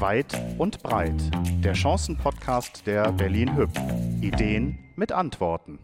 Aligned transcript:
Weit 0.00 0.40
und 0.58 0.80
breit. 0.84 1.20
Der 1.64 1.72
Chancen-Podcast 1.72 2.82
der 2.86 3.10
Berlin 3.10 3.56
Hüb. 3.56 3.70
Ideen 4.20 4.78
mit 4.94 5.10
Antworten. 5.10 5.80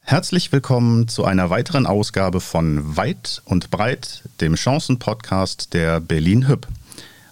Herzlich 0.00 0.50
willkommen 0.52 1.06
zu 1.06 1.26
einer 1.26 1.50
weiteren 1.50 1.84
Ausgabe 1.84 2.40
von 2.40 2.96
Weit 2.96 3.42
und 3.44 3.70
breit, 3.70 4.22
dem 4.40 4.54
Chancen-Podcast 4.54 5.74
der 5.74 6.00
Berlin 6.00 6.48
Hüb. 6.48 6.66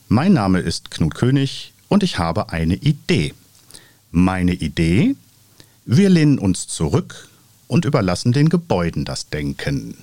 Mein 0.09 0.35
Name 0.35 0.59
ist 0.61 0.91
Knut 0.91 1.14
König 1.14 1.72
und 1.89 2.03
ich 2.03 2.18
habe 2.18 2.50
eine 2.50 2.75
Idee. 2.75 3.32
Meine 4.11 4.53
Idee? 4.53 5.17
Wir 5.86 6.11
lehnen 6.11 6.39
uns 6.39 6.68
zurück 6.68 7.31
und 7.67 7.86
überlassen 7.86 8.32
den 8.32 8.50
Gebäuden 8.50 9.07
das 9.07 9.31
Denken. 9.31 9.96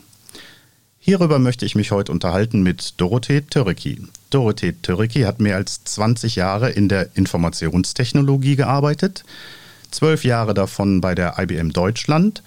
Hierüber 0.99 1.37
möchte 1.37 1.67
ich 1.67 1.75
mich 1.75 1.91
heute 1.91 2.11
unterhalten 2.11 2.63
mit 2.63 2.99
Dorothee 2.99 3.41
Töriki. 3.41 4.01
Dorothee 4.31 4.73
Töriki 4.81 5.21
hat 5.21 5.39
mehr 5.39 5.57
als 5.57 5.83
20 5.83 6.35
Jahre 6.35 6.71
in 6.71 6.89
der 6.89 7.15
Informationstechnologie 7.15 8.55
gearbeitet, 8.55 9.23
zwölf 9.91 10.23
Jahre 10.23 10.53
davon 10.53 11.01
bei 11.01 11.13
der 11.13 11.37
IBM 11.37 11.71
Deutschland 11.71 12.41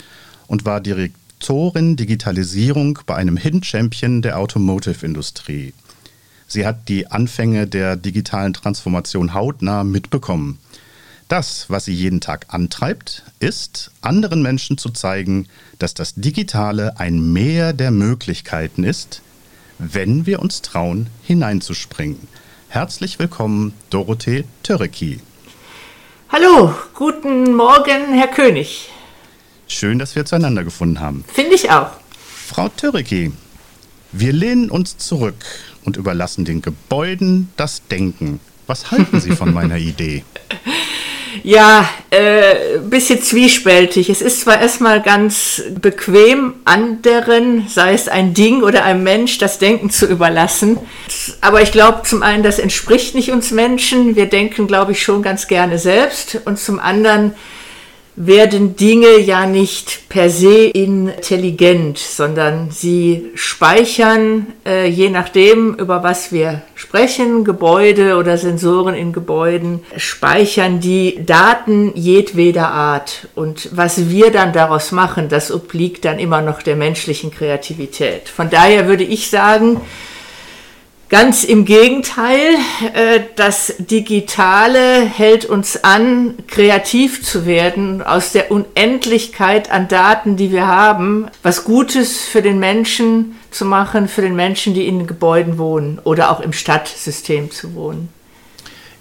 und 0.47 0.65
war 0.65 0.81
Direktorin 0.81 1.97
Digitalisierung 1.97 2.99
bei 3.07 3.15
einem 3.15 3.37
Hidden 3.37 3.63
Champion 3.63 4.23
der 4.23 4.39
Automotive-Industrie. 4.39 5.75
Sie 6.47 6.67
hat 6.67 6.89
die 6.89 7.11
Anfänge 7.11 7.67
der 7.67 7.97
digitalen 7.97 8.55
Transformation 8.55 9.35
hautnah 9.35 9.85
mitbekommen. 9.85 10.59
Das, 11.29 11.71
was 11.71 11.87
sie 11.87 11.95
jeden 11.95 12.21
Tag 12.21 12.47
antreibt, 12.49 13.23
ist, 13.41 13.91
anderen 14.03 14.43
Menschen 14.43 14.77
zu 14.77 14.91
zeigen, 14.91 15.49
dass 15.79 15.95
das 15.95 16.15
Digitale 16.15 16.99
ein 16.99 17.33
Meer 17.33 17.73
der 17.73 17.91
Möglichkeiten 17.91 18.85
ist, 18.85 19.23
wenn 19.79 20.27
wir 20.27 20.41
uns 20.41 20.63
trauen, 20.63 21.09
hineinzuspringen. 21.23 22.29
Herzlich 22.69 23.19
willkommen, 23.19 23.73
Dorothee 23.91 24.45
Töreki. 24.63 25.21
Hallo, 26.31 26.75
guten 26.95 27.55
Morgen, 27.55 28.15
Herr 28.15 28.29
König. 28.29 28.91
Schön, 29.69 29.99
dass 29.99 30.17
wir 30.17 30.25
zueinander 30.25 30.65
gefunden 30.65 31.01
haben. 31.01 31.25
Finde 31.33 31.55
ich 31.55 31.71
auch. 31.71 31.91
Frau 32.47 32.69
Töreki, 32.69 33.33
wir 34.13 34.33
lehnen 34.33 34.71
uns 34.71 34.99
zurück 34.99 35.45
und 35.85 35.97
überlassen 35.97 36.45
den 36.45 36.63
Gebäuden 36.63 37.51
das 37.57 37.83
Denken. 37.89 38.41
Was 38.67 38.91
halten 38.91 39.21
Sie 39.21 39.33
von 39.33 39.53
meiner 39.53 39.77
Idee? 39.79 40.25
Ja, 41.43 41.89
äh, 42.11 42.79
bisschen 42.79 43.21
zwiespältig. 43.23 44.09
Es 44.09 44.23
ist 44.23 44.43
zwar 44.43 44.61
erstmal 44.61 45.03
ganz 45.03 45.63
bequem, 45.81 46.55
anderen, 46.65 47.67
sei 47.69 47.93
es 47.95 48.09
ein 48.09 48.35
Ding 48.35 48.63
oder 48.63 48.85
ein 48.85 49.03
Mensch, 49.03 49.39
das 49.39 49.59
Denken 49.59 49.91
zu 49.91 50.07
überlassen. 50.07 50.79
Aber 51.41 51.63
ich 51.63 51.73
glaube, 51.73 52.03
zum 52.05 52.23
einen, 52.23 52.43
das 52.43 52.59
entspricht 52.59 53.15
nicht 53.15 53.33
uns 53.33 53.51
Menschen. 53.51 54.17
Wir 54.17 54.27
denken, 54.27 54.67
glaube 54.67 54.93
ich, 54.93 55.03
schon 55.03 55.23
ganz 55.23 55.49
gerne 55.49 55.79
selbst. 55.79 56.41
Und 56.45 56.59
zum 56.59 56.79
anderen, 56.79 57.35
werden 58.17 58.77
Dinge 58.77 59.19
ja 59.19 59.47
nicht 59.47 60.09
per 60.09 60.31
se 60.31 60.67
intelligent, 60.67 61.99
sondern 61.99 62.71
sie 62.71 63.31
speichern, 63.35 64.47
äh, 64.65 64.87
je 64.87 65.11
nachdem, 65.11 65.75
über 65.75 66.05
was 66.05 66.31
wir 66.31 66.63
sprechen, 66.77 67.45
Gebäude 67.45 68.17
oder 68.17 68.39
Sensoren 68.39 68.95
in 68.95 69.13
Gebäuden, 69.13 69.81
speichern 69.97 70.79
die 70.79 71.25
Daten 71.27 71.93
jedweder 71.97 72.69
Art. 72.69 73.29
Und 73.35 73.71
was 73.73 74.09
wir 74.09 74.31
dann 74.31 74.53
daraus 74.53 74.93
machen, 74.93 75.29
das 75.29 75.51
obliegt 75.51 76.05
dann 76.05 76.21
immer 76.21 76.41
noch 76.41 76.63
der 76.63 76.77
menschlichen 76.77 77.33
Kreativität. 77.33 78.29
Von 78.29 78.49
daher 78.49 78.87
würde 78.87 79.05
ich 79.05 79.29
sagen, 79.29 79.81
Ganz 81.15 81.45
im 81.45 81.65
Gegenteil, 81.65 82.41
äh, 82.93 83.21
das 83.37 83.75
Digitale 83.79 85.07
hält 85.07 85.45
uns 85.45 85.85
an, 85.85 86.35
kreativ 86.49 87.23
zu 87.23 87.47
werden, 87.47 88.03
aus 88.03 88.33
der 88.33 88.51
Unendlichkeit 88.51 89.71
an 89.71 89.87
Daten, 89.87 90.37
die 90.37 90.51
wir 90.51 90.67
haben, 90.67 91.27
was 91.45 91.63
Gutes 91.63 92.19
für 92.19 92.43
den 92.43 92.59
Menschen 92.59 93.37
zu 93.53 93.65
machen, 93.65 94.09
für 94.09 94.23
den 94.23 94.35
Menschen, 94.35 94.75
die 94.75 94.89
in 94.89 95.07
Gebäuden 95.07 95.57
wohnen 95.57 96.01
oder 96.03 96.33
auch 96.33 96.41
im 96.41 96.53
Stadtsystem 96.53 97.53
zu 97.53 97.77
wohnen. 97.77 98.09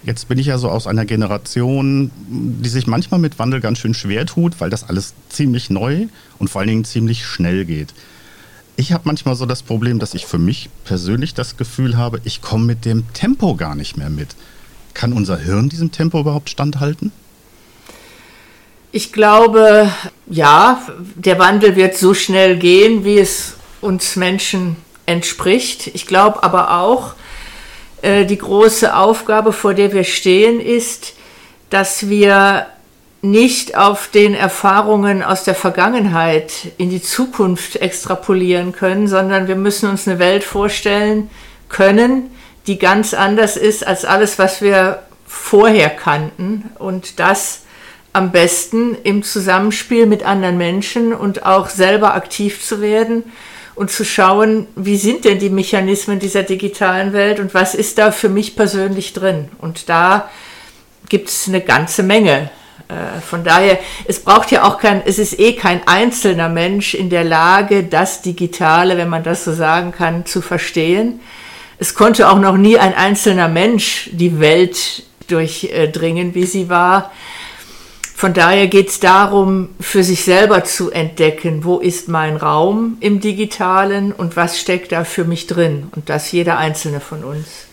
Jetzt 0.04 0.28
bin 0.28 0.38
ich 0.38 0.46
ja 0.46 0.56
so 0.56 0.68
aus 0.68 0.86
einer 0.86 1.06
Generation, 1.06 2.12
die 2.28 2.68
sich 2.68 2.86
manchmal 2.86 3.18
mit 3.18 3.40
Wandel 3.40 3.60
ganz 3.60 3.80
schön 3.80 3.92
schwer 3.92 4.24
tut, 4.24 4.60
weil 4.60 4.70
das 4.70 4.88
alles 4.88 5.14
ziemlich 5.30 5.68
neu 5.68 6.06
und 6.38 6.48
vor 6.48 6.60
allen 6.60 6.68
Dingen 6.68 6.84
ziemlich 6.84 7.26
schnell 7.26 7.64
geht 7.64 7.92
ich 8.76 8.92
habe 8.92 9.04
manchmal 9.06 9.34
so 9.36 9.46
das 9.46 9.62
Problem, 9.62 9.98
dass 9.98 10.14
ich 10.14 10.26
für 10.26 10.38
mich 10.38 10.68
persönlich 10.84 11.34
das 11.34 11.56
Gefühl 11.56 11.96
habe, 11.96 12.20
ich 12.24 12.42
komme 12.42 12.64
mit 12.64 12.84
dem 12.84 13.12
Tempo 13.12 13.54
gar 13.54 13.74
nicht 13.74 13.96
mehr 13.96 14.10
mit. 14.10 14.30
Kann 14.94 15.12
unser 15.12 15.38
Hirn 15.38 15.68
diesem 15.68 15.92
Tempo 15.92 16.20
überhaupt 16.20 16.50
standhalten? 16.50 17.12
Ich 18.92 19.12
glaube, 19.12 19.90
ja, 20.26 20.82
der 21.16 21.38
Wandel 21.38 21.74
wird 21.74 21.96
so 21.96 22.14
schnell 22.14 22.56
gehen, 22.56 23.04
wie 23.04 23.18
es 23.18 23.54
uns 23.80 24.16
Menschen 24.16 24.76
entspricht. 25.06 25.88
Ich 25.88 26.06
glaube 26.06 26.42
aber 26.42 26.78
auch, 26.78 27.14
äh, 28.02 28.24
die 28.24 28.38
große 28.38 28.96
Aufgabe, 28.96 29.52
vor 29.52 29.74
der 29.74 29.92
wir 29.92 30.04
stehen, 30.04 30.60
ist, 30.60 31.14
dass 31.70 32.08
wir 32.08 32.66
nicht 33.24 33.74
auf 33.74 34.08
den 34.08 34.34
Erfahrungen 34.34 35.22
aus 35.22 35.44
der 35.44 35.54
Vergangenheit 35.54 36.72
in 36.76 36.90
die 36.90 37.00
Zukunft 37.00 37.76
extrapolieren 37.76 38.72
können, 38.72 39.08
sondern 39.08 39.48
wir 39.48 39.56
müssen 39.56 39.88
uns 39.88 40.06
eine 40.06 40.18
Welt 40.18 40.44
vorstellen 40.44 41.30
können, 41.70 42.30
die 42.66 42.78
ganz 42.78 43.14
anders 43.14 43.56
ist 43.56 43.86
als 43.86 44.04
alles, 44.04 44.38
was 44.38 44.60
wir 44.60 45.02
vorher 45.26 45.88
kannten. 45.88 46.70
Und 46.78 47.18
das 47.18 47.62
am 48.12 48.30
besten 48.30 48.94
im 49.04 49.22
Zusammenspiel 49.22 50.04
mit 50.04 50.22
anderen 50.22 50.58
Menschen 50.58 51.14
und 51.14 51.46
auch 51.46 51.70
selber 51.70 52.14
aktiv 52.14 52.62
zu 52.62 52.82
werden 52.82 53.24
und 53.74 53.90
zu 53.90 54.04
schauen, 54.04 54.66
wie 54.76 54.98
sind 54.98 55.24
denn 55.24 55.38
die 55.38 55.48
Mechanismen 55.48 56.18
dieser 56.18 56.42
digitalen 56.42 57.14
Welt 57.14 57.40
und 57.40 57.54
was 57.54 57.74
ist 57.74 57.96
da 57.96 58.12
für 58.12 58.28
mich 58.28 58.54
persönlich 58.54 59.14
drin. 59.14 59.48
Und 59.58 59.88
da 59.88 60.28
gibt 61.08 61.30
es 61.30 61.48
eine 61.48 61.62
ganze 61.62 62.02
Menge. 62.02 62.50
Äh, 62.88 63.20
von 63.20 63.44
daher, 63.44 63.78
es 64.06 64.20
braucht 64.20 64.50
ja 64.50 64.64
auch 64.64 64.78
kein, 64.78 65.02
es 65.04 65.18
ist 65.18 65.38
eh 65.38 65.54
kein 65.54 65.86
einzelner 65.86 66.48
Mensch 66.48 66.94
in 66.94 67.10
der 67.10 67.24
Lage, 67.24 67.84
das 67.84 68.22
Digitale, 68.22 68.96
wenn 68.96 69.08
man 69.08 69.22
das 69.22 69.44
so 69.44 69.52
sagen 69.52 69.92
kann, 69.92 70.26
zu 70.26 70.42
verstehen. 70.42 71.20
Es 71.78 71.94
konnte 71.94 72.28
auch 72.28 72.38
noch 72.38 72.56
nie 72.56 72.78
ein 72.78 72.94
einzelner 72.94 73.48
Mensch 73.48 74.10
die 74.12 74.38
Welt 74.40 75.02
durchdringen, 75.28 76.34
wie 76.34 76.46
sie 76.46 76.68
war. 76.68 77.10
Von 78.16 78.32
daher 78.32 78.68
geht 78.68 78.88
es 78.88 79.00
darum, 79.00 79.70
für 79.80 80.04
sich 80.04 80.24
selber 80.24 80.62
zu 80.64 80.90
entdecken, 80.90 81.64
wo 81.64 81.78
ist 81.78 82.08
mein 82.08 82.36
Raum 82.36 82.96
im 83.00 83.20
digitalen 83.20 84.12
und 84.12 84.36
was 84.36 84.60
steckt 84.60 84.92
da 84.92 85.04
für 85.04 85.24
mich 85.24 85.48
drin. 85.48 85.88
Und 85.96 86.08
das 86.08 86.30
jeder 86.30 86.56
einzelne 86.56 87.00
von 87.00 87.24
uns. 87.24 87.66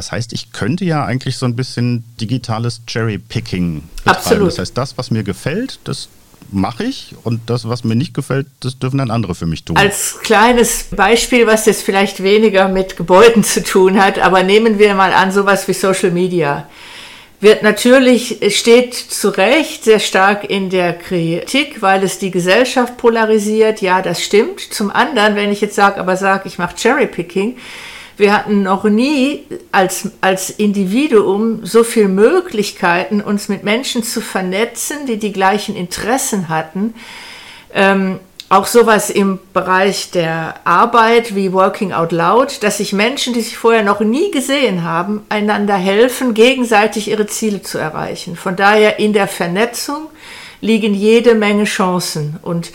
Das 0.00 0.12
heißt, 0.12 0.32
ich 0.32 0.50
könnte 0.52 0.86
ja 0.86 1.04
eigentlich 1.04 1.36
so 1.36 1.44
ein 1.44 1.54
bisschen 1.54 2.04
digitales 2.18 2.80
Cherry-Picking 2.86 3.82
betreiben. 3.98 4.18
Absolut. 4.18 4.48
Das 4.48 4.58
heißt, 4.58 4.78
das, 4.78 4.96
was 4.96 5.10
mir 5.10 5.24
gefällt, 5.24 5.78
das 5.84 6.08
mache 6.50 6.84
ich 6.84 7.14
und 7.22 7.42
das, 7.50 7.68
was 7.68 7.84
mir 7.84 7.96
nicht 7.96 8.14
gefällt, 8.14 8.46
das 8.60 8.78
dürfen 8.78 8.96
dann 8.96 9.10
andere 9.10 9.34
für 9.34 9.44
mich 9.44 9.62
tun. 9.62 9.76
Als 9.76 10.18
kleines 10.22 10.84
Beispiel, 10.84 11.46
was 11.46 11.66
jetzt 11.66 11.82
vielleicht 11.82 12.22
weniger 12.22 12.68
mit 12.68 12.96
Gebäuden 12.96 13.44
zu 13.44 13.62
tun 13.62 14.02
hat, 14.02 14.18
aber 14.18 14.42
nehmen 14.42 14.78
wir 14.78 14.94
mal 14.94 15.12
an, 15.12 15.32
sowas 15.32 15.68
wie 15.68 15.74
Social 15.74 16.12
Media. 16.12 16.66
Wird 17.40 17.62
natürlich, 17.62 18.38
steht 18.56 18.94
zu 18.94 19.28
Recht 19.28 19.84
sehr 19.84 20.00
stark 20.00 20.48
in 20.48 20.70
der 20.70 20.94
Kritik, 20.94 21.82
weil 21.82 22.02
es 22.04 22.18
die 22.18 22.30
Gesellschaft 22.30 22.96
polarisiert. 22.96 23.82
Ja, 23.82 24.00
das 24.00 24.22
stimmt. 24.22 24.60
Zum 24.60 24.90
anderen, 24.90 25.36
wenn 25.36 25.52
ich 25.52 25.60
jetzt 25.60 25.74
sage, 25.74 26.00
aber 26.00 26.16
sage, 26.16 26.48
ich 26.48 26.56
mache 26.56 26.76
Cherry-Picking, 26.76 27.58
wir 28.20 28.32
hatten 28.32 28.62
noch 28.62 28.84
nie 28.84 29.44
als, 29.72 30.10
als 30.20 30.50
Individuum 30.50 31.64
so 31.64 31.82
viele 31.82 32.08
Möglichkeiten, 32.08 33.20
uns 33.20 33.48
mit 33.48 33.64
Menschen 33.64 34.02
zu 34.02 34.20
vernetzen, 34.20 35.06
die 35.06 35.16
die 35.16 35.32
gleichen 35.32 35.74
Interessen 35.74 36.48
hatten. 36.48 36.94
Ähm, 37.74 38.20
auch 38.50 38.66
sowas 38.66 39.10
im 39.10 39.38
Bereich 39.52 40.10
der 40.10 40.56
Arbeit 40.64 41.36
wie 41.36 41.52
Working 41.52 41.92
Out 41.92 42.10
Loud, 42.10 42.62
dass 42.62 42.78
sich 42.78 42.92
Menschen, 42.92 43.32
die 43.32 43.42
sich 43.42 43.56
vorher 43.56 43.84
noch 43.84 44.00
nie 44.00 44.32
gesehen 44.32 44.82
haben, 44.82 45.22
einander 45.28 45.76
helfen, 45.76 46.34
gegenseitig 46.34 47.08
ihre 47.08 47.26
Ziele 47.26 47.62
zu 47.62 47.78
erreichen. 47.78 48.34
Von 48.34 48.56
daher 48.56 48.98
in 48.98 49.12
der 49.12 49.28
Vernetzung 49.28 50.08
liegen 50.60 50.94
jede 50.94 51.36
Menge 51.36 51.64
Chancen. 51.64 52.38
Und 52.42 52.72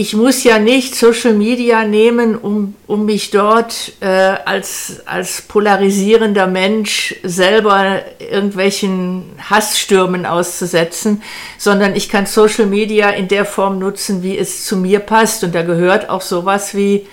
ich 0.00 0.14
muss 0.14 0.44
ja 0.44 0.60
nicht 0.60 0.94
Social 0.94 1.34
Media 1.34 1.84
nehmen, 1.84 2.36
um, 2.36 2.76
um 2.86 3.04
mich 3.04 3.32
dort 3.32 3.94
äh, 3.98 4.06
als, 4.06 5.00
als 5.06 5.42
polarisierender 5.42 6.46
Mensch 6.46 7.16
selber 7.24 8.02
irgendwelchen 8.20 9.24
Hassstürmen 9.50 10.24
auszusetzen, 10.24 11.20
sondern 11.58 11.96
ich 11.96 12.08
kann 12.08 12.26
Social 12.26 12.66
Media 12.66 13.10
in 13.10 13.26
der 13.26 13.44
Form 13.44 13.80
nutzen, 13.80 14.22
wie 14.22 14.38
es 14.38 14.64
zu 14.64 14.76
mir 14.76 15.00
passt. 15.00 15.42
Und 15.42 15.52
da 15.52 15.62
gehört 15.62 16.10
auch 16.10 16.22
sowas 16.22 16.76
wie 16.76 17.08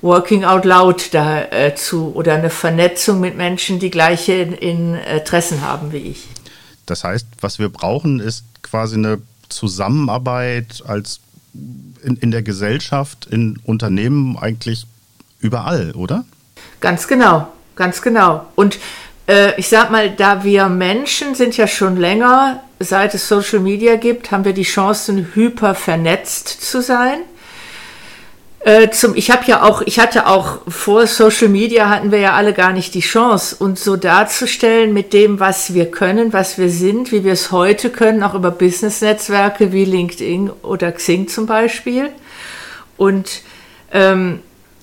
Working 0.00 0.44
Out 0.44 0.64
Loud 0.64 1.12
dazu 1.12 2.12
oder 2.14 2.34
eine 2.34 2.50
Vernetzung 2.50 3.18
mit 3.18 3.36
Menschen, 3.36 3.80
die 3.80 3.90
gleiche 3.90 4.34
Interessen 4.34 5.62
haben 5.62 5.90
wie 5.90 6.12
ich. 6.12 6.28
Das 6.86 7.02
heißt, 7.02 7.26
was 7.40 7.58
wir 7.58 7.70
brauchen, 7.70 8.20
ist 8.20 8.44
quasi 8.62 8.94
eine 8.94 9.20
Zusammenarbeit 9.48 10.84
als 10.86 11.18
in, 11.54 12.16
in 12.16 12.30
der 12.30 12.42
Gesellschaft, 12.42 13.26
in 13.30 13.58
Unternehmen 13.64 14.36
eigentlich 14.38 14.86
überall, 15.40 15.92
oder? 15.92 16.24
Ganz 16.80 17.08
genau, 17.08 17.48
ganz 17.76 18.02
genau. 18.02 18.46
Und 18.54 18.78
äh, 19.28 19.58
ich 19.58 19.68
sag 19.68 19.90
mal, 19.90 20.10
da 20.10 20.44
wir 20.44 20.68
Menschen 20.68 21.34
sind 21.34 21.56
ja 21.56 21.66
schon 21.66 21.96
länger, 21.96 22.62
seit 22.78 23.14
es 23.14 23.28
Social 23.28 23.60
Media 23.60 23.96
gibt, 23.96 24.30
haben 24.30 24.44
wir 24.44 24.52
die 24.52 24.62
Chancen, 24.62 25.28
hyper 25.34 25.74
vernetzt 25.74 26.48
zu 26.48 26.82
sein. 26.82 27.20
Äh, 28.62 28.90
zum, 28.90 29.14
ich 29.14 29.30
habe 29.30 29.44
ja 29.46 29.62
auch, 29.62 29.80
ich 29.86 29.98
hatte 29.98 30.26
auch 30.26 30.58
vor 30.68 31.06
Social 31.06 31.48
Media 31.48 31.88
hatten 31.88 32.12
wir 32.12 32.18
ja 32.18 32.34
alle 32.34 32.52
gar 32.52 32.72
nicht 32.72 32.92
die 32.92 33.00
Chance, 33.00 33.56
uns 33.58 33.82
so 33.82 33.96
darzustellen 33.96 34.92
mit 34.92 35.14
dem, 35.14 35.40
was 35.40 35.72
wir 35.72 35.90
können, 35.90 36.34
was 36.34 36.58
wir 36.58 36.68
sind, 36.68 37.10
wie 37.10 37.24
wir 37.24 37.32
es 37.32 37.52
heute 37.52 37.88
können, 37.88 38.22
auch 38.22 38.34
über 38.34 38.50
Business-Netzwerke 38.50 39.72
wie 39.72 39.86
LinkedIn 39.86 40.50
oder 40.62 40.92
Xing 40.92 41.26
zum 41.28 41.46
Beispiel. 41.46 42.10
Und 42.98 43.40
ähm, 43.92 44.40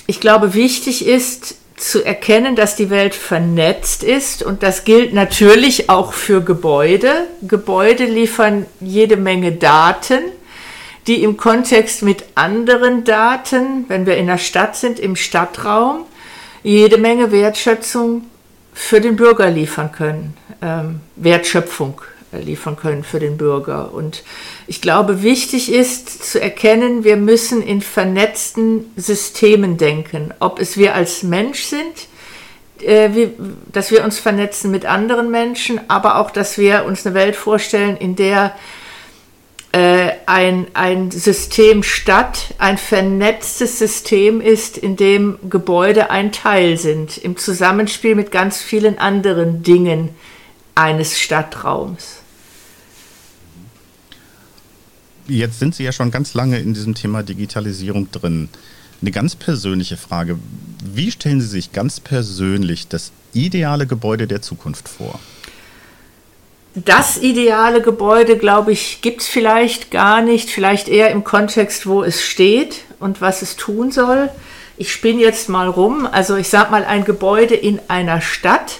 ich 0.07 0.19
glaube, 0.19 0.55
wichtig 0.55 1.05
ist 1.05 1.55
zu 1.75 2.03
erkennen, 2.03 2.55
dass 2.55 2.75
die 2.75 2.89
Welt 2.89 3.13
vernetzt 3.13 4.03
ist 4.03 4.41
und 4.41 4.63
das 4.63 4.85
gilt 4.85 5.13
natürlich 5.13 5.91
auch 5.91 6.13
für 6.13 6.41
Gebäude. 6.41 7.27
Gebäude 7.43 8.05
liefern 8.05 8.65
jede 8.79 9.17
Menge 9.17 9.51
Daten 9.51 10.23
die 11.07 11.23
im 11.23 11.37
Kontext 11.37 12.03
mit 12.03 12.25
anderen 12.35 13.03
Daten, 13.05 13.85
wenn 13.87 14.05
wir 14.05 14.17
in 14.17 14.27
der 14.27 14.37
Stadt 14.37 14.75
sind, 14.75 14.99
im 14.99 15.15
Stadtraum, 15.15 16.05
jede 16.63 16.97
Menge 16.97 17.31
Wertschätzung 17.31 18.25
für 18.73 18.99
den 18.99 19.15
Bürger 19.15 19.49
liefern 19.49 19.91
können, 19.91 20.37
ähm, 20.61 20.99
Wertschöpfung 21.15 22.01
äh, 22.33 22.39
liefern 22.39 22.75
können 22.75 23.03
für 23.03 23.19
den 23.19 23.37
Bürger. 23.37 23.93
Und 23.93 24.23
ich 24.67 24.81
glaube, 24.81 25.23
wichtig 25.23 25.71
ist 25.71 26.29
zu 26.29 26.41
erkennen, 26.41 27.05
wir 27.05 27.15
müssen 27.15 27.61
in 27.61 27.81
vernetzten 27.81 28.91
Systemen 28.97 29.77
denken, 29.77 30.33
ob 30.39 30.59
es 30.59 30.77
wir 30.77 30.93
als 30.93 31.23
Mensch 31.23 31.63
sind, 31.63 32.07
äh, 32.81 33.09
wie, 33.13 33.29
dass 33.71 33.91
wir 33.91 34.03
uns 34.03 34.19
vernetzen 34.19 34.71
mit 34.71 34.85
anderen 34.85 35.31
Menschen, 35.31 35.79
aber 35.87 36.17
auch, 36.17 36.31
dass 36.31 36.57
wir 36.57 36.83
uns 36.85 37.05
eine 37.05 37.15
Welt 37.15 37.37
vorstellen, 37.37 37.95
in 37.95 38.17
der 38.17 38.53
ein, 39.73 40.67
ein 40.73 41.11
System 41.11 41.83
Stadt 41.83 42.55
ein 42.57 42.77
vernetztes 42.77 43.79
System 43.79 44.41
ist, 44.41 44.77
in 44.77 44.95
dem 44.95 45.37
Gebäude 45.49 46.09
ein 46.09 46.31
Teil 46.31 46.77
sind, 46.77 47.17
im 47.17 47.37
Zusammenspiel 47.37 48.15
mit 48.15 48.31
ganz 48.31 48.61
vielen 48.61 48.97
anderen 48.97 49.63
Dingen 49.63 50.09
eines 50.75 51.19
Stadtraums. 51.19 52.17
Jetzt 55.27 55.59
sind 55.59 55.75
Sie 55.75 55.83
ja 55.83 55.91
schon 55.91 56.11
ganz 56.11 56.33
lange 56.33 56.59
in 56.59 56.73
diesem 56.73 56.95
Thema 56.95 57.21
Digitalisierung 57.21 58.09
drin. 58.11 58.47
Eine 59.01 59.11
ganz 59.11 59.35
persönliche 59.35 59.97
Frage. 59.97 60.39
Wie 60.83 61.11
stellen 61.11 61.41
Sie 61.41 61.47
sich 61.47 61.73
ganz 61.73 61.99
persönlich 61.99 62.87
das 62.87 63.11
ideale 63.33 63.85
Gebäude 63.85 64.25
der 64.25 64.41
Zukunft 64.41 64.87
vor? 64.87 65.19
Das 66.85 67.17
ideale 67.17 67.81
Gebäude, 67.81 68.37
glaube 68.37 68.71
ich, 68.71 69.01
gibt 69.01 69.21
es 69.21 69.27
vielleicht 69.27 69.89
gar 69.89 70.21
nicht, 70.21 70.49
vielleicht 70.49 70.87
eher 70.87 71.09
im 71.09 71.23
Kontext, 71.23 71.87
wo 71.87 72.03
es 72.03 72.21
steht 72.21 72.83
und 72.99 73.19
was 73.19 73.41
es 73.41 73.55
tun 73.55 73.91
soll. 73.91 74.29
Ich 74.77 74.91
spinne 74.91 75.21
jetzt 75.21 75.49
mal 75.49 75.67
rum. 75.67 76.07
Also 76.11 76.35
ich 76.35 76.49
sage 76.49 76.69
mal, 76.69 76.85
ein 76.85 77.03
Gebäude 77.03 77.55
in 77.55 77.79
einer 77.87 78.21
Stadt 78.21 78.79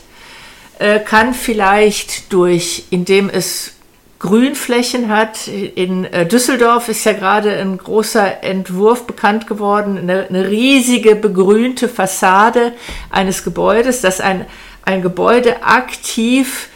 äh, 0.78 1.00
kann 1.00 1.34
vielleicht 1.34 2.32
durch, 2.32 2.84
indem 2.92 3.30
es 3.30 3.74
Grünflächen 4.20 5.10
hat. 5.10 5.48
In 5.48 6.06
äh, 6.06 6.28
Düsseldorf 6.28 6.90
ist 6.90 7.04
ja 7.04 7.14
gerade 7.14 7.52
ein 7.58 7.80
großer 7.80 8.44
Entwurf 8.44 9.08
bekannt 9.08 9.48
geworden, 9.48 9.98
eine, 9.98 10.28
eine 10.28 10.50
riesige 10.50 11.16
begrünte 11.16 11.90
Fassade 11.90 12.74
eines 13.10 13.44
Gebäudes, 13.44 14.02
das 14.02 14.20
ein, 14.22 14.46
ein 14.84 15.02
Gebäude 15.02 15.64
aktiv 15.64 16.70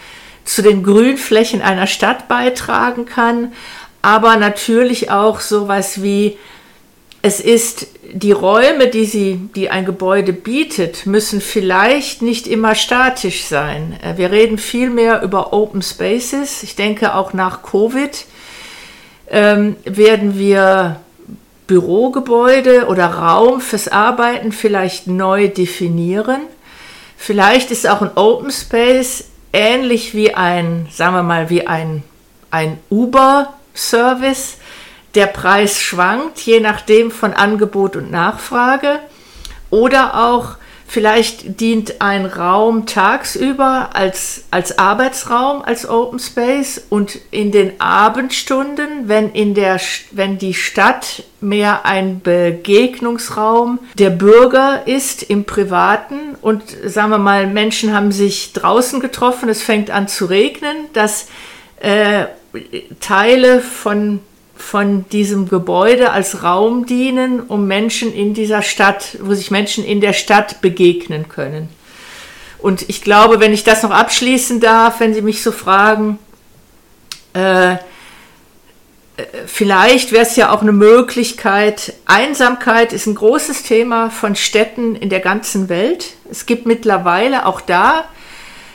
zu 0.45 0.61
den 0.61 0.83
Grünflächen 0.83 1.61
einer 1.61 1.88
Stadt 1.88 2.27
beitragen 2.27 3.05
kann, 3.05 3.53
aber 4.01 4.38
natürlich 4.38 5.11
auch 5.11 5.39
sowas 5.39 6.01
wie 6.01 6.38
es 7.21 7.39
ist 7.39 7.88
die 8.11 8.31
Räume, 8.31 8.88
die 8.88 9.05
sie, 9.05 9.49
die 9.55 9.69
ein 9.69 9.85
Gebäude 9.85 10.33
bietet, 10.33 11.05
müssen 11.05 11.39
vielleicht 11.39 12.21
nicht 12.21 12.47
immer 12.47 12.73
statisch 12.73 13.45
sein. 13.45 13.97
Äh, 14.03 14.17
wir 14.17 14.31
reden 14.31 14.57
viel 14.57 14.89
mehr 14.89 15.21
über 15.21 15.53
Open 15.53 15.81
Spaces. 15.81 16.63
Ich 16.63 16.75
denke 16.75 17.13
auch 17.15 17.33
nach 17.33 17.61
Covid 17.61 18.25
ähm, 19.29 19.75
werden 19.85 20.38
wir 20.38 20.99
Bürogebäude 21.67 22.88
oder 22.88 23.05
Raum 23.05 23.61
fürs 23.61 23.88
Arbeiten 23.88 24.51
vielleicht 24.51 25.07
neu 25.07 25.47
definieren. 25.47 26.41
Vielleicht 27.15 27.71
ist 27.71 27.88
auch 27.88 28.01
ein 28.01 28.11
Open 28.15 28.51
Space 28.51 29.25
ähnlich 29.53 30.13
wie 30.13 30.33
ein, 30.33 30.88
sagen 30.92 31.15
wir 31.15 31.24
mal, 31.24 31.50
wie 31.50 31.68
ein, 31.68 32.03
ein 32.50 32.80
Uber-Service. 32.89 34.57
Der 35.15 35.27
Preis 35.27 35.80
schwankt, 35.80 36.39
je 36.39 36.59
nachdem 36.59 37.12
von 37.12 37.33
Angebot 37.33 37.95
und 37.95 38.12
Nachfrage. 38.12 39.00
Oder 39.69 40.30
auch 40.30 40.56
Vielleicht 40.91 41.61
dient 41.61 42.01
ein 42.01 42.25
Raum 42.25 42.85
tagsüber 42.85 43.91
als, 43.93 44.43
als 44.51 44.77
Arbeitsraum, 44.77 45.61
als 45.61 45.88
Open 45.88 46.19
Space 46.19 46.81
und 46.89 47.17
in 47.31 47.53
den 47.53 47.79
Abendstunden, 47.79 49.07
wenn, 49.07 49.31
in 49.31 49.53
der, 49.53 49.79
wenn 50.11 50.38
die 50.38 50.53
Stadt 50.53 51.23
mehr 51.39 51.85
ein 51.85 52.19
Begegnungsraum 52.19 53.79
der 53.97 54.09
Bürger 54.09 54.85
ist 54.85 55.23
im 55.23 55.45
Privaten. 55.45 56.35
Und 56.41 56.63
sagen 56.83 57.11
wir 57.11 57.19
mal, 57.19 57.47
Menschen 57.47 57.95
haben 57.95 58.11
sich 58.11 58.51
draußen 58.51 58.99
getroffen, 58.99 59.47
es 59.47 59.61
fängt 59.61 59.91
an 59.91 60.09
zu 60.09 60.25
regnen, 60.25 60.75
dass 60.91 61.29
äh, 61.79 62.25
Teile 62.99 63.61
von 63.61 64.19
von 64.62 65.06
diesem 65.10 65.50
Gebäude 65.50 66.12
als 66.12 66.44
Raum 66.44 66.86
dienen, 66.86 67.42
um 67.42 67.68
Menschen 67.68 68.13
in 68.13 68.34
dieser 68.34 68.62
Stadt, 68.62 69.18
wo 69.22 69.34
sich 69.34 69.52
Menschen 69.52 69.84
in 69.84 70.01
der 70.01 70.13
Stadt 70.13 70.62
begegnen 70.62 71.27
können. 71.27 71.70
Und 72.60 72.88
ich 72.88 73.01
glaube, 73.01 73.39
wenn 73.39 73.53
ich 73.53 73.63
das 73.63 73.84
noch 73.84 73.91
abschließen 73.91 74.60
darf, 74.60 75.00
wenn 75.00 75.13
Sie 75.13 75.22
mich 75.22 75.41
so 75.41 75.51
fragen, 75.51 76.20
äh, 77.34 77.77
vielleicht 79.48 80.12
wäre 80.12 80.24
es 80.24 80.36
ja 80.36 80.51
auch 80.51 80.62
eine 80.62 80.72
Möglichkeit, 80.72 81.94
Einsamkeit 82.06 82.94
ist 82.94 83.08
ein 83.08 83.15
großes 83.15 83.63
Thema 83.63 84.10
von 84.10 84.36
Städten 84.36 84.96
in 84.96 85.10
der 85.10 85.20
ganzen 85.20 85.70
Welt. 85.70 86.13
Es 86.30 86.46
gibt 86.46 86.65
mittlerweile 86.65 87.46
auch 87.46 87.62
da 87.62 88.06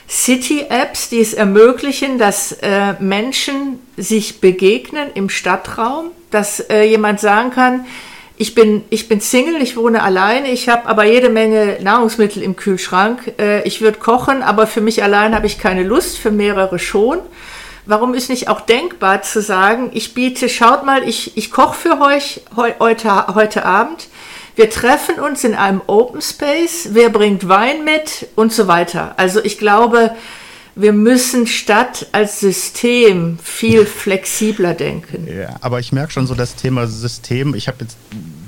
City-Apps, 0.09 1.09
die 1.09 1.19
es 1.19 1.33
ermöglichen, 1.33 2.17
dass 2.17 2.53
äh, 2.61 2.93
Menschen 2.99 3.79
sich 3.97 4.39
begegnen 4.39 5.09
im 5.13 5.29
Stadtraum, 5.29 6.11
dass 6.31 6.59
äh, 6.59 6.83
jemand 6.83 7.19
sagen 7.19 7.51
kann, 7.51 7.85
ich 8.39 8.53
bin, 8.53 8.83
ich 8.91 9.09
bin 9.09 9.19
Single, 9.19 9.61
ich 9.63 9.75
wohne 9.75 10.03
alleine, 10.03 10.51
ich 10.51 10.69
habe 10.69 10.85
aber 10.87 11.05
jede 11.05 11.29
Menge 11.29 11.79
Nahrungsmittel 11.81 12.43
im 12.43 12.55
Kühlschrank. 12.55 13.33
Äh, 13.39 13.63
ich 13.63 13.81
würde 13.81 13.97
kochen, 13.97 14.43
aber 14.43 14.67
für 14.67 14.79
mich 14.79 15.01
allein 15.01 15.33
habe 15.33 15.47
ich 15.47 15.57
keine 15.57 15.83
Lust, 15.83 16.19
für 16.19 16.31
mehrere 16.31 16.77
schon. 16.77 17.19
Warum 17.87 18.13
ist 18.13 18.29
nicht 18.29 18.47
auch 18.47 18.61
denkbar 18.61 19.23
zu 19.23 19.41
sagen, 19.41 19.89
ich 19.93 20.13
biete, 20.13 20.49
schaut 20.49 20.85
mal, 20.85 21.07
ich, 21.07 21.35
ich 21.35 21.51
koche 21.51 21.75
für 21.75 22.01
euch 22.01 22.41
heute, 22.55 23.27
heute 23.33 23.65
Abend 23.65 24.07
wir 24.57 24.71
treffen 24.71 25.19
uns 25.19 25.43
in 25.43 25.53
einem 25.53 25.81
Open 25.85 26.19
Space, 26.19 26.89
wer 26.91 27.09
bringt 27.09 27.47
Wein 27.47 27.85
mit 27.85 28.27
und 28.35 28.51
so 28.51 28.67
weiter. 28.67 29.13
Also 29.17 29.41
ich 29.43 29.59
glaube, 29.59 30.15
wir 30.75 30.93
müssen 30.93 31.45
Stadt 31.45 32.07
als 32.11 32.39
System 32.39 33.37
viel 33.41 33.85
flexibler 33.85 34.73
denken. 34.73 35.27
Ja, 35.27 35.55
aber 35.61 35.79
ich 35.79 35.91
merke 35.91 36.11
schon 36.11 36.25
so 36.25 36.33
das 36.33 36.55
Thema 36.55 36.87
System. 36.87 37.53
Ich 37.53 37.67
habe 37.67 37.77
jetzt 37.81 37.97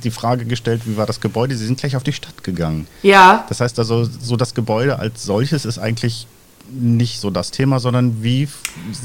die 0.04 0.10
Frage 0.10 0.46
gestellt, 0.46 0.82
wie 0.86 0.98
war 0.98 1.06
das 1.06 1.22
Gebäude? 1.22 1.56
Sie 1.56 1.68
sind 1.68 1.80
gleich 1.80 1.96
auf 1.96 2.04
die 2.04 2.14
Stadt 2.14 2.44
gegangen. 2.44 2.88
Ja. 3.04 3.46
Das 3.48 3.62
heißt 3.62 3.78
also, 3.78 4.04
so 4.04 4.36
das 4.36 4.56
Gebäude 4.56 4.98
als 4.98 5.24
solches 5.24 5.64
ist 5.64 5.78
eigentlich 5.78 6.26
nicht 6.72 7.20
so 7.20 7.30
das 7.30 7.52
Thema, 7.52 7.80
sondern 7.80 8.24
wie 8.24 8.48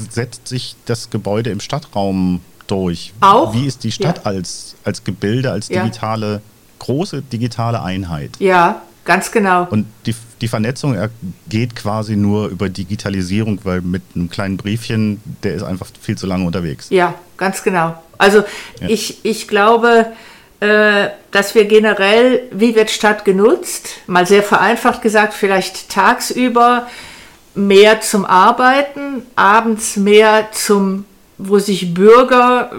setzt 0.09 0.47
sich 0.47 0.75
das 0.85 1.11
Gebäude 1.11 1.51
im 1.51 1.59
Stadtraum 1.59 2.41
durch? 2.65 3.13
Auch? 3.21 3.53
Wie 3.53 3.67
ist 3.67 3.83
die 3.83 3.91
Stadt 3.91 4.17
ja. 4.17 4.23
als, 4.23 4.75
als 4.83 5.03
Gebilde, 5.03 5.51
als 5.51 5.67
digitale 5.67 6.33
ja 6.33 6.41
große 6.79 7.21
digitale 7.21 7.81
Einheit. 7.81 8.31
Ja, 8.39 8.81
ganz 9.03 9.31
genau. 9.31 9.67
Und 9.69 9.85
die, 10.05 10.15
die 10.41 10.47
Vernetzung 10.47 10.97
geht 11.47 11.75
quasi 11.75 12.15
nur 12.15 12.47
über 12.47 12.69
Digitalisierung, 12.69 13.59
weil 13.63 13.81
mit 13.81 14.03
einem 14.15 14.29
kleinen 14.29 14.57
Briefchen, 14.57 15.21
der 15.43 15.53
ist 15.55 15.63
einfach 15.63 15.87
viel 16.01 16.17
zu 16.17 16.27
lange 16.27 16.45
unterwegs. 16.45 16.89
Ja, 16.89 17.15
ganz 17.37 17.63
genau. 17.63 18.01
Also 18.17 18.43
ja. 18.81 18.87
ich, 18.87 19.23
ich 19.23 19.47
glaube, 19.47 20.07
äh, 20.59 21.09
dass 21.31 21.53
wir 21.53 21.65
generell, 21.65 22.43
wie 22.51 22.75
wird 22.75 22.89
Stadt 22.89 23.25
genutzt, 23.25 23.89
mal 24.07 24.25
sehr 24.25 24.43
vereinfacht 24.43 25.01
gesagt, 25.01 25.33
vielleicht 25.33 25.89
tagsüber 25.89 26.87
mehr 27.55 28.01
zum 28.01 28.25
Arbeiten, 28.25 29.23
abends 29.35 29.97
mehr 29.97 30.49
zum 30.51 31.05
wo 31.37 31.59
sich 31.59 31.93
Bürger 31.93 32.71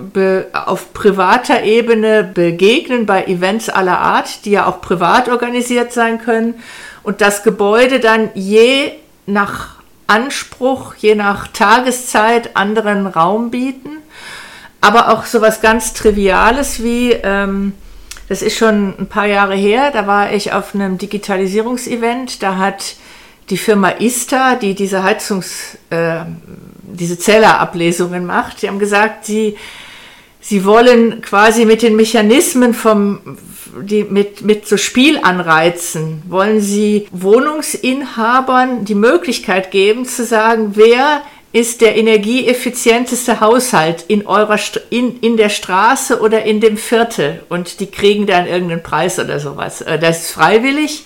auf 0.53 0.93
privater 0.95 1.63
Ebene 1.63 2.25
begegnen 2.25 3.05
bei 3.05 3.25
Events 3.27 3.69
aller 3.69 3.99
Art, 3.99 4.45
die 4.45 4.53
ja 4.53 4.67
auch 4.67 4.81
privat 4.81 5.29
organisiert 5.29 5.93
sein 5.93 6.21
können 6.21 6.55
und 7.03 7.21
das 7.21 7.43
Gebäude 7.43 8.01
dann 8.01 8.31
je 8.35 8.93
nach 9.27 9.77
Anspruch, 10.07 10.95
je 10.95 11.15
nach 11.15 11.49
Tageszeit 11.49 12.57
anderen 12.57 13.07
Raum 13.07 13.51
bieten. 13.51 13.99
Aber 14.81 15.11
auch 15.11 15.25
so 15.25 15.41
was 15.41 15.61
ganz 15.61 15.95
Triviales 15.95 16.83
wie, 16.83 17.11
ähm, 17.11 17.73
das 18.29 18.43
ist 18.43 18.57
schon 18.57 18.95
ein 18.99 19.09
paar 19.09 19.27
Jahre 19.27 19.55
her, 19.55 19.91
da 19.91 20.07
war 20.07 20.33
ich 20.33 20.53
auf 20.53 20.75
einem 20.75 20.97
Digitalisierungsevent, 20.99 22.43
da 22.43 22.57
hat 22.57 22.97
die 23.51 23.57
Firma 23.57 23.91
Ista, 23.99 24.57
die 24.57 24.75
diese 24.75 25.03
Heizungs, 25.03 25.79
äh, 25.91 26.21
diese 26.83 27.19
Zählerablesungen 27.19 28.27
macht, 28.27 28.63
die 28.63 28.69
haben 28.69 28.79
gesagt, 28.79 29.27
sie, 29.27 29.57
sie 30.41 30.65
wollen 30.65 31.21
quasi 31.23 31.65
mit 31.65 31.83
den 31.83 31.97
Mechanismen 31.97 32.75
vom, 32.75 33.39
die, 33.83 34.05
mit, 34.05 34.43
mit 34.43 34.67
so 34.67 34.77
Spielanreizen, 34.77 36.23
wollen 36.29 36.61
sie 36.61 37.07
Wohnungsinhabern 37.13 38.85
die 38.85 38.95
Möglichkeit 38.95 39.71
geben 39.71 40.07
zu 40.07 40.25
sagen, 40.25 40.73
wer 40.75 41.23
ist 41.53 41.81
der 41.81 41.97
energieeffizienteste 41.97 43.41
Haushalt 43.41 44.05
in 44.09 44.27
eurer 44.27 44.59
in, 44.91 45.21
in 45.21 45.37
der 45.37 45.49
Straße 45.49 46.21
oder 46.21 46.45
in 46.45 46.61
dem 46.61 46.77
Viertel 46.77 47.43
und 47.49 47.81
die 47.81 47.87
kriegen 47.87 48.27
dann 48.27 48.47
irgendeinen 48.47 48.83
Preis 48.83 49.19
oder 49.19 49.41
sowas. 49.41 49.81
Äh, 49.83 49.99
das 49.99 50.23
ist 50.23 50.31
freiwillig 50.33 51.05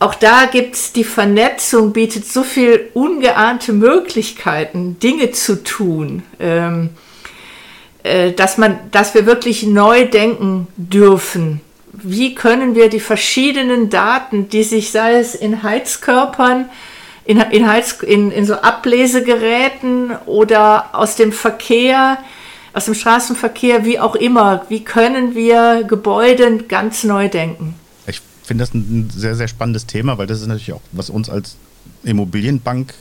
auch 0.00 0.14
da 0.14 0.46
gibt 0.46 0.74
es 0.76 0.92
die 0.92 1.04
Vernetzung, 1.04 1.92
bietet 1.92 2.24
so 2.26 2.42
viel 2.42 2.88
ungeahnte 2.94 3.74
Möglichkeiten, 3.74 4.98
Dinge 4.98 5.30
zu 5.32 5.62
tun, 5.62 6.22
ähm, 6.40 6.88
äh, 8.02 8.32
dass, 8.32 8.56
man, 8.56 8.78
dass 8.92 9.14
wir 9.14 9.26
wirklich 9.26 9.62
neu 9.62 10.06
denken 10.06 10.68
dürfen. 10.76 11.60
Wie 11.92 12.34
können 12.34 12.74
wir 12.74 12.88
die 12.88 12.98
verschiedenen 12.98 13.90
Daten, 13.90 14.48
die 14.48 14.62
sich, 14.64 14.90
sei 14.90 15.18
es 15.18 15.34
in 15.34 15.62
Heizkörpern, 15.62 16.70
in, 17.26 17.38
in, 17.38 17.68
Heiz, 17.70 17.98
in, 18.00 18.30
in 18.30 18.46
so 18.46 18.54
Ablesegeräten 18.54 20.16
oder 20.24 20.94
aus 20.94 21.16
dem 21.16 21.30
Verkehr, 21.30 22.16
aus 22.72 22.86
dem 22.86 22.94
Straßenverkehr, 22.94 23.84
wie 23.84 24.00
auch 24.00 24.14
immer, 24.14 24.64
wie 24.70 24.82
können 24.82 25.34
wir 25.34 25.84
Gebäude 25.86 26.56
ganz 26.68 27.04
neu 27.04 27.28
denken? 27.28 27.74
Finde 28.50 28.64
das 28.64 28.74
ein 28.74 29.08
sehr, 29.14 29.36
sehr 29.36 29.46
spannendes 29.46 29.86
Thema, 29.86 30.18
weil 30.18 30.26
das 30.26 30.40
ist 30.40 30.48
natürlich 30.48 30.72
auch, 30.72 30.80
was 30.90 31.08
uns 31.08 31.30
als 31.30 31.54
Immobilienbank 32.02 32.92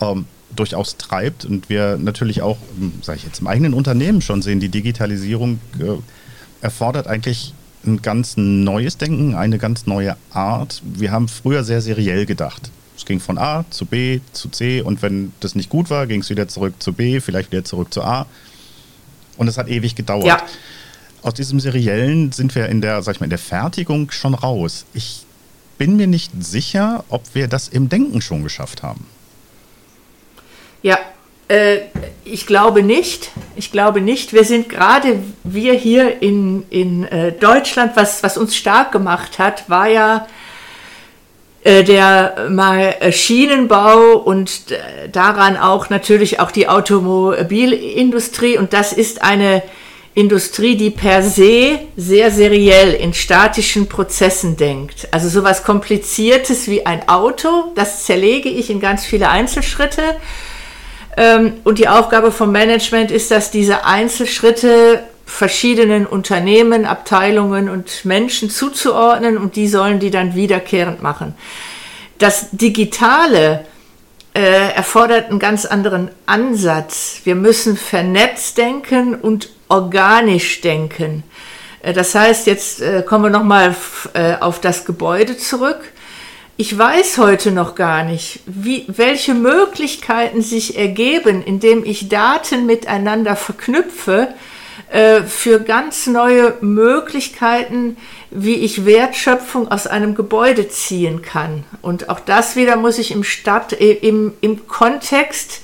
ähm, 0.00 0.26
durchaus 0.54 0.96
treibt 0.96 1.44
und 1.44 1.68
wir 1.68 1.98
natürlich 1.98 2.40
auch, 2.40 2.56
ähm, 2.80 2.92
sage 3.02 3.18
ich 3.18 3.24
jetzt, 3.24 3.40
im 3.40 3.48
eigenen 3.48 3.74
Unternehmen 3.74 4.22
schon 4.22 4.42
sehen, 4.42 4.60
die 4.60 4.68
Digitalisierung 4.68 5.58
äh, 5.80 5.96
erfordert 6.60 7.08
eigentlich 7.08 7.52
ein 7.84 8.00
ganz 8.00 8.36
neues 8.36 8.96
Denken, 8.96 9.34
eine 9.34 9.58
ganz 9.58 9.88
neue 9.88 10.16
Art. 10.30 10.82
Wir 10.84 11.10
haben 11.10 11.26
früher 11.26 11.64
sehr 11.64 11.82
seriell 11.82 12.24
gedacht. 12.24 12.70
Es 12.96 13.04
ging 13.04 13.18
von 13.18 13.38
A 13.38 13.64
zu 13.70 13.86
B 13.86 14.20
zu 14.32 14.50
C 14.50 14.82
und 14.82 15.02
wenn 15.02 15.32
das 15.40 15.56
nicht 15.56 15.68
gut 15.68 15.90
war, 15.90 16.06
ging 16.06 16.20
es 16.20 16.30
wieder 16.30 16.46
zurück 16.46 16.74
zu 16.78 16.92
B, 16.92 17.18
vielleicht 17.18 17.50
wieder 17.50 17.64
zurück 17.64 17.92
zu 17.92 18.04
A. 18.04 18.26
Und 19.36 19.48
es 19.48 19.58
hat 19.58 19.66
ewig 19.66 19.96
gedauert. 19.96 20.26
Ja 20.26 20.40
aus 21.22 21.34
diesem 21.34 21.60
Seriellen 21.60 22.32
sind 22.32 22.54
wir 22.54 22.68
in 22.68 22.80
der, 22.80 23.02
sag 23.02 23.14
ich 23.14 23.20
mal, 23.20 23.26
in 23.26 23.30
der 23.30 23.38
Fertigung 23.38 24.10
schon 24.10 24.34
raus. 24.34 24.84
Ich 24.94 25.24
bin 25.78 25.96
mir 25.96 26.06
nicht 26.06 26.30
sicher, 26.40 27.04
ob 27.08 27.22
wir 27.32 27.48
das 27.48 27.68
im 27.68 27.88
Denken 27.88 28.20
schon 28.20 28.42
geschafft 28.42 28.82
haben. 28.82 29.06
Ja, 30.82 30.98
äh, 31.48 31.78
ich 32.24 32.46
glaube 32.46 32.82
nicht. 32.82 33.30
Ich 33.56 33.72
glaube 33.72 34.00
nicht. 34.00 34.32
Wir 34.32 34.44
sind 34.44 34.68
gerade, 34.68 35.20
wir 35.42 35.74
hier 35.74 36.22
in, 36.22 36.64
in 36.70 37.04
äh, 37.04 37.32
Deutschland, 37.32 37.92
was, 37.96 38.22
was 38.22 38.38
uns 38.38 38.56
stark 38.56 38.92
gemacht 38.92 39.38
hat, 39.38 39.68
war 39.68 39.88
ja 39.88 40.26
äh, 41.64 41.84
der 41.84 42.48
mal 42.50 42.94
Schienenbau 43.12 44.18
und 44.18 44.70
äh, 44.70 45.08
daran 45.10 45.56
auch 45.56 45.90
natürlich 45.90 46.40
auch 46.40 46.50
die 46.50 46.68
Automobilindustrie. 46.68 48.56
Und 48.56 48.72
das 48.72 48.92
ist 48.92 49.22
eine 49.22 49.62
Industrie, 50.14 50.76
die 50.76 50.90
per 50.90 51.22
se 51.22 51.78
sehr 51.96 52.30
seriell 52.30 52.94
in 52.94 53.14
statischen 53.14 53.88
Prozessen 53.88 54.56
denkt. 54.56 55.08
Also 55.12 55.28
sowas 55.28 55.62
Kompliziertes 55.62 56.66
wie 56.68 56.84
ein 56.84 57.08
Auto, 57.08 57.72
das 57.76 58.04
zerlege 58.04 58.48
ich 58.48 58.70
in 58.70 58.80
ganz 58.80 59.04
viele 59.04 59.28
Einzelschritte. 59.28 60.02
Ähm, 61.16 61.54
und 61.64 61.78
die 61.78 61.88
Aufgabe 61.88 62.32
vom 62.32 62.50
Management 62.50 63.10
ist, 63.10 63.30
dass 63.30 63.50
diese 63.50 63.84
Einzelschritte 63.84 65.04
verschiedenen 65.26 66.06
Unternehmen, 66.06 66.86
Abteilungen 66.86 67.68
und 67.68 68.04
Menschen 68.04 68.50
zuzuordnen 68.50 69.38
und 69.38 69.54
die 69.54 69.68
sollen 69.68 70.00
die 70.00 70.10
dann 70.10 70.34
wiederkehrend 70.34 71.02
machen. 71.02 71.34
Das 72.18 72.48
Digitale 72.50 73.60
äh, 73.60 73.79
erfordert 74.32 75.28
einen 75.30 75.40
ganz 75.40 75.64
anderen 75.64 76.08
Ansatz. 76.26 77.20
Wir 77.24 77.34
müssen 77.34 77.76
vernetzt 77.76 78.58
denken 78.58 79.14
und 79.16 79.50
organisch 79.68 80.60
denken. 80.60 81.24
Äh, 81.82 81.92
das 81.92 82.14
heißt, 82.14 82.46
jetzt 82.46 82.82
äh, 82.82 83.02
kommen 83.02 83.24
wir 83.24 83.30
nochmal 83.30 83.74
äh, 84.12 84.34
auf 84.40 84.60
das 84.60 84.84
Gebäude 84.84 85.36
zurück. 85.36 85.80
Ich 86.56 86.76
weiß 86.76 87.16
heute 87.16 87.52
noch 87.52 87.74
gar 87.74 88.04
nicht, 88.04 88.40
wie, 88.44 88.84
welche 88.88 89.32
Möglichkeiten 89.32 90.42
sich 90.42 90.76
ergeben, 90.76 91.42
indem 91.42 91.84
ich 91.84 92.10
Daten 92.10 92.66
miteinander 92.66 93.34
verknüpfe, 93.34 94.28
für 95.26 95.60
ganz 95.60 96.06
neue 96.06 96.54
Möglichkeiten, 96.60 97.96
wie 98.30 98.56
ich 98.56 98.86
Wertschöpfung 98.86 99.70
aus 99.70 99.86
einem 99.86 100.14
Gebäude 100.14 100.68
ziehen 100.68 101.22
kann. 101.22 101.64
Und 101.82 102.08
auch 102.08 102.20
das 102.20 102.56
wieder 102.56 102.76
muss 102.76 102.98
ich 102.98 103.10
im 103.12 103.24
Stadt, 103.24 103.72
im, 103.72 104.32
im 104.40 104.66
Kontext 104.66 105.62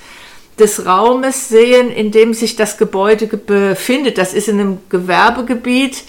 des 0.58 0.86
Raumes 0.86 1.48
sehen, 1.48 1.90
in 1.90 2.10
dem 2.10 2.34
sich 2.34 2.56
das 2.56 2.78
Gebäude 2.78 3.26
befindet. 3.26 4.18
Das 4.18 4.32
ist 4.32 4.48
in 4.48 4.60
einem 4.60 4.78
Gewerbegebiet 4.88 6.04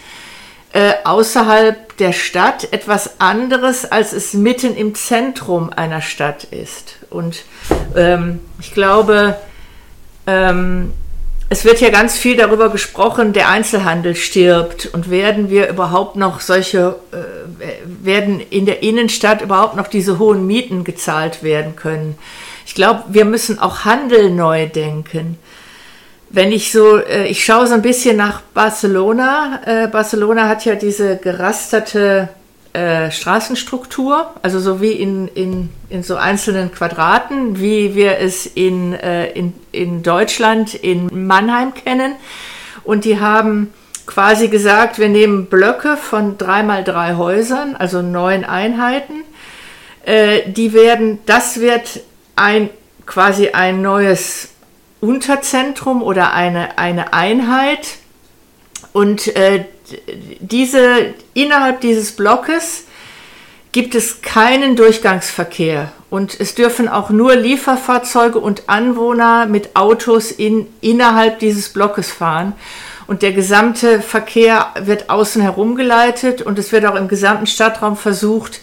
äh, 0.74 0.94
außerhalb 1.04 1.98
der 1.98 2.14
Stadt 2.14 2.72
etwas 2.72 3.20
anderes, 3.20 3.86
als 3.86 4.14
es 4.14 4.34
mitten 4.34 4.76
im 4.76 4.96
Zentrum 4.96 5.72
einer 5.72 6.02
Stadt 6.02 6.46
ist. 6.46 6.98
Und 7.10 7.44
ähm, 7.96 8.40
ich 8.60 8.74
glaube, 8.74 9.38
ähm, 10.28 10.94
es 11.50 11.64
wird 11.64 11.80
ja 11.80 11.90
ganz 11.90 12.18
viel 12.18 12.36
darüber 12.36 12.70
gesprochen, 12.70 13.32
der 13.32 13.50
Einzelhandel 13.50 14.16
stirbt 14.16 14.88
und 14.88 15.10
werden 15.10 15.50
wir 15.50 15.70
überhaupt 15.70 16.18
noch 16.18 16.42
solche, 16.42 16.96
äh, 17.12 17.68
werden 18.04 18.42
in 18.50 18.66
der 18.66 18.84
Innenstadt 18.84 19.42
überhaupt 19.42 19.78
noch 19.78 19.88
diese 19.88 20.20
hohen 20.20 20.46
Mieten 20.46 20.84
gezahlt 20.84 21.44
werden 21.44 21.76
können. 21.78 22.18
Ich 22.66 22.76
glaube, 22.76 23.04
wir 23.08 23.24
müssen 23.24 23.60
auch 23.60 23.86
Handel 23.86 24.30
neu 24.30 24.68
denken. 24.68 25.38
Wenn 26.30 26.52
ich 26.52 26.74
so, 26.74 26.98
äh, 26.98 27.28
ich 27.28 27.46
schaue 27.46 27.68
so 27.68 27.76
ein 27.76 27.82
bisschen 27.82 28.18
nach 28.18 28.42
Barcelona. 28.54 29.62
Äh, 29.66 29.88
Barcelona 29.88 30.50
hat 30.50 30.66
ja 30.66 30.76
diese 30.76 31.16
gerasterte 31.16 32.28
äh, 32.74 33.12
Straßenstruktur, 33.12 34.32
also 34.42 34.60
so 34.60 34.82
wie 34.82 34.92
in, 34.92 35.28
in, 35.30 35.70
in 35.90 36.04
so 36.04 36.16
einzelnen 36.16 36.72
Quadraten, 36.72 37.60
wie 37.60 37.96
wir 37.96 38.20
es 38.20 38.46
in, 38.46 38.94
äh, 38.94 39.32
in, 39.32 39.54
in 39.72 40.04
Deutschland, 40.04 40.74
in 40.74 41.28
Mannheim 41.28 41.74
kennen. 41.74 42.16
Und 42.84 43.06
die 43.06 43.20
haben 43.20 43.74
quasi 44.06 44.48
gesagt, 44.48 45.00
wir 45.00 45.10
nehmen 45.10 45.48
Blöcke 45.48 45.98
von 45.98 46.38
drei 46.38 46.64
mal 46.64 46.84
drei 46.84 47.16
Häusern, 47.16 47.76
also 47.76 48.02
neun 48.02 48.46
Einheiten. 48.46 49.24
Äh, 50.06 50.50
die 50.50 50.74
werden, 50.74 51.20
das 51.26 51.60
wird 51.60 52.02
ein 52.36 52.70
quasi 53.06 53.50
ein 53.50 53.82
neues 53.82 54.50
Unterzentrum 55.02 56.02
oder 56.02 56.34
eine, 56.34 56.78
eine 56.78 57.14
Einheit. 57.14 57.98
Und 58.94 59.36
äh, 59.36 59.66
diese, 60.40 61.14
innerhalb 61.34 61.82
dieses 61.82 62.12
Blockes 62.12 62.86
gibt 63.72 63.96
es 63.96 64.22
keinen 64.22 64.76
Durchgangsverkehr. 64.76 65.92
Und 66.10 66.40
es 66.40 66.56
dürfen 66.56 66.88
auch 66.88 67.10
nur 67.10 67.36
Lieferfahrzeuge 67.36 68.40
und 68.40 68.70
Anwohner 68.70 69.46
mit 69.46 69.76
Autos 69.76 70.32
in, 70.32 70.68
innerhalb 70.82 71.40
dieses 71.40 71.70
Blockes 71.70 72.12
fahren. 72.12 72.54
Und 73.08 73.22
der 73.22 73.34
gesamte 73.34 74.02
Verkehr 74.02 74.74
wird 74.82 75.10
außen 75.10 75.42
herum 75.42 75.76
geleitet 75.76 76.42
und 76.42 76.60
es 76.60 76.72
wird 76.72 76.86
auch 76.86 76.96
im 76.96 77.08
gesamten 77.08 77.48
Stadtraum 77.48 77.96
versucht, 77.98 78.62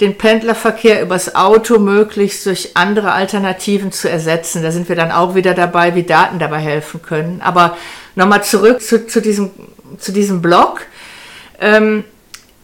den 0.00 0.16
Pendlerverkehr 0.16 1.02
übers 1.02 1.34
Auto 1.34 1.78
möglichst 1.78 2.46
durch 2.46 2.70
andere 2.74 3.12
Alternativen 3.12 3.92
zu 3.92 4.08
ersetzen. 4.08 4.62
Da 4.62 4.72
sind 4.72 4.88
wir 4.88 4.96
dann 4.96 5.12
auch 5.12 5.34
wieder 5.34 5.54
dabei, 5.54 5.94
wie 5.94 6.04
Daten 6.04 6.38
dabei 6.38 6.58
helfen 6.58 7.02
können. 7.02 7.42
Aber 7.42 7.76
nochmal 8.14 8.42
zurück 8.42 8.80
zu, 8.80 9.06
zu, 9.06 9.20
diesem, 9.20 9.50
zu 9.98 10.12
diesem 10.12 10.40
Blog. 10.40 10.82
Ähm, 11.60 12.04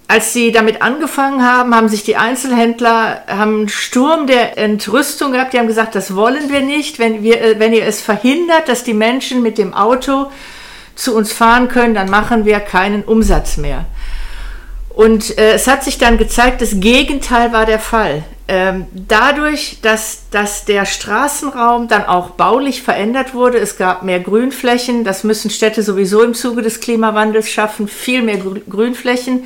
als 0.09 0.33
sie 0.33 0.53
damit 0.53 0.83
angefangen 0.83 1.45
haben, 1.45 1.75
haben 1.75 1.89
sich 1.89 2.05
die 2.05 2.17
Einzelhändler 2.17 3.25
haben 3.27 3.59
einen 3.59 3.69
Sturm 3.69 4.27
der 4.27 4.57
Entrüstung 4.57 5.33
gehabt. 5.33 5.53
Die 5.53 5.59
haben 5.59 5.67
gesagt, 5.67 5.95
das 5.95 6.15
wollen 6.15 6.49
wir 6.49 6.61
nicht. 6.61 6.99
Wenn, 6.99 7.23
wir, 7.23 7.41
äh, 7.41 7.59
wenn 7.59 7.73
ihr 7.73 7.85
es 7.85 8.01
verhindert, 8.01 8.69
dass 8.69 8.85
die 8.85 8.95
Menschen 8.95 9.43
mit 9.43 9.59
dem 9.59 9.75
Auto 9.75 10.31
zu 10.95 11.15
uns 11.15 11.33
fahren 11.33 11.69
können, 11.69 11.95
dann 11.95 12.09
machen 12.09 12.45
wir 12.45 12.61
keinen 12.61 13.03
Umsatz 13.03 13.57
mehr. 13.57 13.85
Und 14.97 15.37
äh, 15.37 15.53
es 15.53 15.67
hat 15.67 15.85
sich 15.85 15.99
dann 15.99 16.17
gezeigt, 16.17 16.63
das 16.63 16.81
Gegenteil 16.81 17.53
war 17.53 17.67
der 17.67 17.79
Fall. 17.79 18.25
Ähm, 18.49 18.87
dadurch, 18.95 19.77
dass, 19.83 20.31
dass 20.31 20.65
der 20.65 20.87
Straßenraum 20.87 21.87
dann 21.87 22.07
auch 22.07 22.31
baulich 22.31 22.81
verändert 22.83 23.35
wurde, 23.35 23.59
es 23.59 23.77
gab 23.77 24.05
mehr 24.05 24.21
Grünflächen, 24.21 25.05
das 25.05 25.23
müssen 25.23 25.51
Städte 25.51 25.83
sowieso 25.83 26.23
im 26.23 26.33
Zuge 26.33 26.63
des 26.63 26.81
Klimawandels 26.81 27.51
schaffen, 27.51 27.89
viel 27.89 28.23
mehr 28.23 28.39
Grünflächen. 28.39 29.45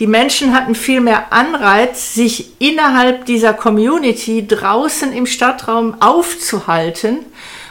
Die 0.00 0.08
Menschen 0.08 0.52
hatten 0.52 0.74
viel 0.74 1.00
mehr 1.00 1.32
Anreiz, 1.32 2.12
sich 2.12 2.60
innerhalb 2.60 3.26
dieser 3.26 3.54
Community 3.54 4.44
draußen 4.44 5.12
im 5.12 5.26
Stadtraum 5.26 6.02
aufzuhalten. 6.02 7.18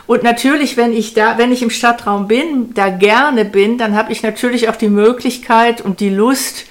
Und 0.07 0.23
natürlich, 0.23 0.77
wenn 0.77 0.93
ich 0.93 1.13
da, 1.13 1.37
wenn 1.37 1.51
ich 1.51 1.63
im 1.63 1.69
Stadtraum 1.69 2.29
bin, 2.29 2.73
da 2.73 2.87
gerne 2.87 3.43
bin, 3.43 3.77
dann 3.77 3.93
habe 3.93 4.13
ich 4.13 4.23
natürlich 4.23 4.69
auch 4.69 4.77
die 4.77 4.87
Möglichkeit 4.87 5.81
und 5.81 5.99
die 5.99 6.09
Lust, 6.09 6.65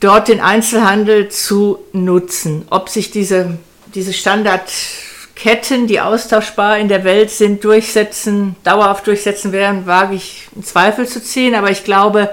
dort 0.00 0.28
den 0.28 0.40
Einzelhandel 0.40 1.28
zu 1.28 1.78
nutzen. 1.92 2.66
Ob 2.70 2.88
sich 2.88 3.10
diese, 3.10 3.58
diese 3.94 4.12
Standardketten, 4.12 5.86
die 5.86 6.00
austauschbar 6.00 6.78
in 6.78 6.88
der 6.88 7.04
Welt 7.04 7.30
sind, 7.30 7.62
durchsetzen, 7.62 8.56
dauerhaft 8.64 9.06
durchsetzen 9.06 9.52
werden, 9.52 9.86
wage 9.86 10.16
ich 10.16 10.48
in 10.56 10.64
Zweifel 10.64 11.06
zu 11.06 11.22
ziehen. 11.22 11.54
Aber 11.54 11.70
ich 11.70 11.84
glaube, 11.84 12.30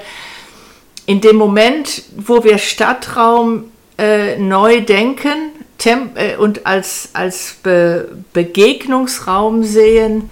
in 1.05 1.21
dem 1.21 1.35
Moment, 1.35 2.03
wo 2.15 2.43
wir 2.43 2.57
Stadtraum 2.57 3.65
äh, 3.97 4.37
neu 4.37 4.81
denken 4.81 5.51
äh, 5.85 6.35
und 6.37 6.65
als, 6.65 7.09
als 7.13 7.57
Be 7.63 8.09
Begegnungsraum 8.33 9.63
sehen, 9.63 10.29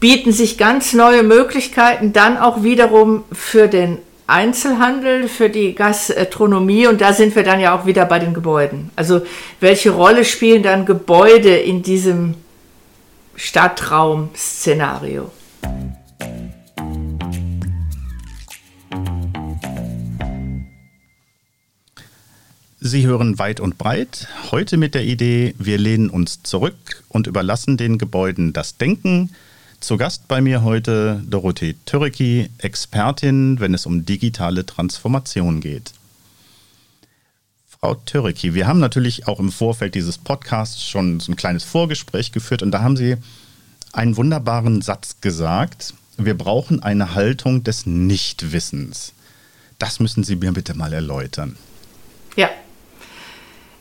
bieten 0.00 0.32
sich 0.32 0.58
ganz 0.58 0.92
neue 0.92 1.22
Möglichkeiten 1.22 2.12
dann 2.12 2.36
auch 2.36 2.62
wiederum 2.62 3.24
für 3.32 3.68
den 3.68 3.98
Einzelhandel, 4.26 5.28
für 5.28 5.50
die 5.50 5.74
Gastronomie 5.74 6.86
und 6.86 7.00
da 7.00 7.12
sind 7.12 7.36
wir 7.36 7.42
dann 7.42 7.60
ja 7.60 7.78
auch 7.78 7.84
wieder 7.84 8.06
bei 8.06 8.18
den 8.18 8.32
Gebäuden. 8.32 8.90
Also 8.96 9.20
welche 9.60 9.90
Rolle 9.90 10.24
spielen 10.24 10.62
dann 10.62 10.86
Gebäude 10.86 11.54
in 11.56 11.82
diesem 11.82 12.34
Stadtraum-Szenario? 13.36 15.30
Sie 22.86 23.06
hören 23.06 23.38
weit 23.38 23.60
und 23.60 23.78
breit. 23.78 24.28
Heute 24.50 24.76
mit 24.76 24.94
der 24.94 25.04
Idee, 25.04 25.54
wir 25.58 25.78
lehnen 25.78 26.10
uns 26.10 26.42
zurück 26.42 27.02
und 27.08 27.26
überlassen 27.26 27.76
den 27.76 27.96
Gebäuden 27.98 28.52
das 28.52 28.76
Denken, 28.76 29.30
zu 29.84 29.98
Gast 29.98 30.28
bei 30.28 30.40
mir 30.40 30.62
heute 30.62 31.22
Dorothee 31.28 31.74
Türki, 31.84 32.48
Expertin, 32.56 33.60
wenn 33.60 33.74
es 33.74 33.84
um 33.84 34.06
digitale 34.06 34.64
Transformation 34.64 35.60
geht. 35.60 35.92
Frau 37.68 37.94
Türki, 37.94 38.54
wir 38.54 38.66
haben 38.66 38.80
natürlich 38.80 39.28
auch 39.28 39.38
im 39.38 39.52
Vorfeld 39.52 39.94
dieses 39.94 40.16
Podcasts 40.16 40.88
schon 40.88 41.20
so 41.20 41.30
ein 41.30 41.36
kleines 41.36 41.64
Vorgespräch 41.64 42.32
geführt 42.32 42.62
und 42.62 42.70
da 42.70 42.80
haben 42.80 42.96
Sie 42.96 43.18
einen 43.92 44.16
wunderbaren 44.16 44.80
Satz 44.80 45.20
gesagt. 45.20 45.92
Wir 46.16 46.38
brauchen 46.38 46.82
eine 46.82 47.14
Haltung 47.14 47.62
des 47.62 47.84
Nichtwissens. 47.84 49.12
Das 49.78 50.00
müssen 50.00 50.24
Sie 50.24 50.36
mir 50.36 50.52
bitte 50.52 50.72
mal 50.72 50.94
erläutern. 50.94 51.56
Ja, 52.36 52.48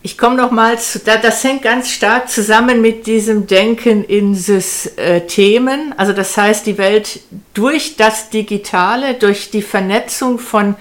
ich 0.06 0.18
komme 0.18 0.36
noch 0.36 0.52
mal 0.52 0.78
zu, 0.78 1.00
das 1.00 1.44
hängt 1.46 1.62
ganz 1.62 1.90
stark 1.90 2.30
zusammen 2.30 2.82
mit 2.82 3.08
diesem 3.08 3.48
Denken 3.48 4.04
in 4.04 4.36
Systemen. 4.36 5.96
Also 5.96 6.12
das 6.12 6.36
heißt, 6.36 6.66
die 6.66 6.78
Welt 6.78 7.22
durch 7.54 7.96
das 7.96 8.30
Digitale, 8.30 9.14
durch 9.14 9.50
die 9.50 9.62
Vernetzung 9.62 10.40
von 10.40 10.76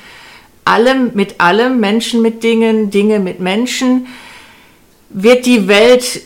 allem 0.64 1.12
mit 1.14 1.40
allem, 1.40 1.78
Menschen 1.78 2.20
mit 2.20 2.42
Dingen, 2.42 2.90
Dinge 2.90 3.20
mit 3.20 3.38
Menschen, 3.38 4.08
wird 5.08 5.46
die 5.46 5.68
Welt 5.68 6.22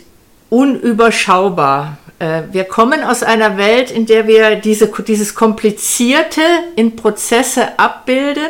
unüberschaubar. 0.48 1.98
Äh, 2.18 2.44
wir 2.52 2.64
kommen 2.64 3.02
aus 3.02 3.22
einer 3.22 3.58
Welt, 3.58 3.90
in 3.90 4.06
der 4.06 4.26
wir 4.26 4.56
diese, 4.56 4.90
dieses 5.06 5.34
Komplizierte 5.34 6.40
in 6.76 6.96
Prozesse 6.96 7.78
abbilden 7.78 8.48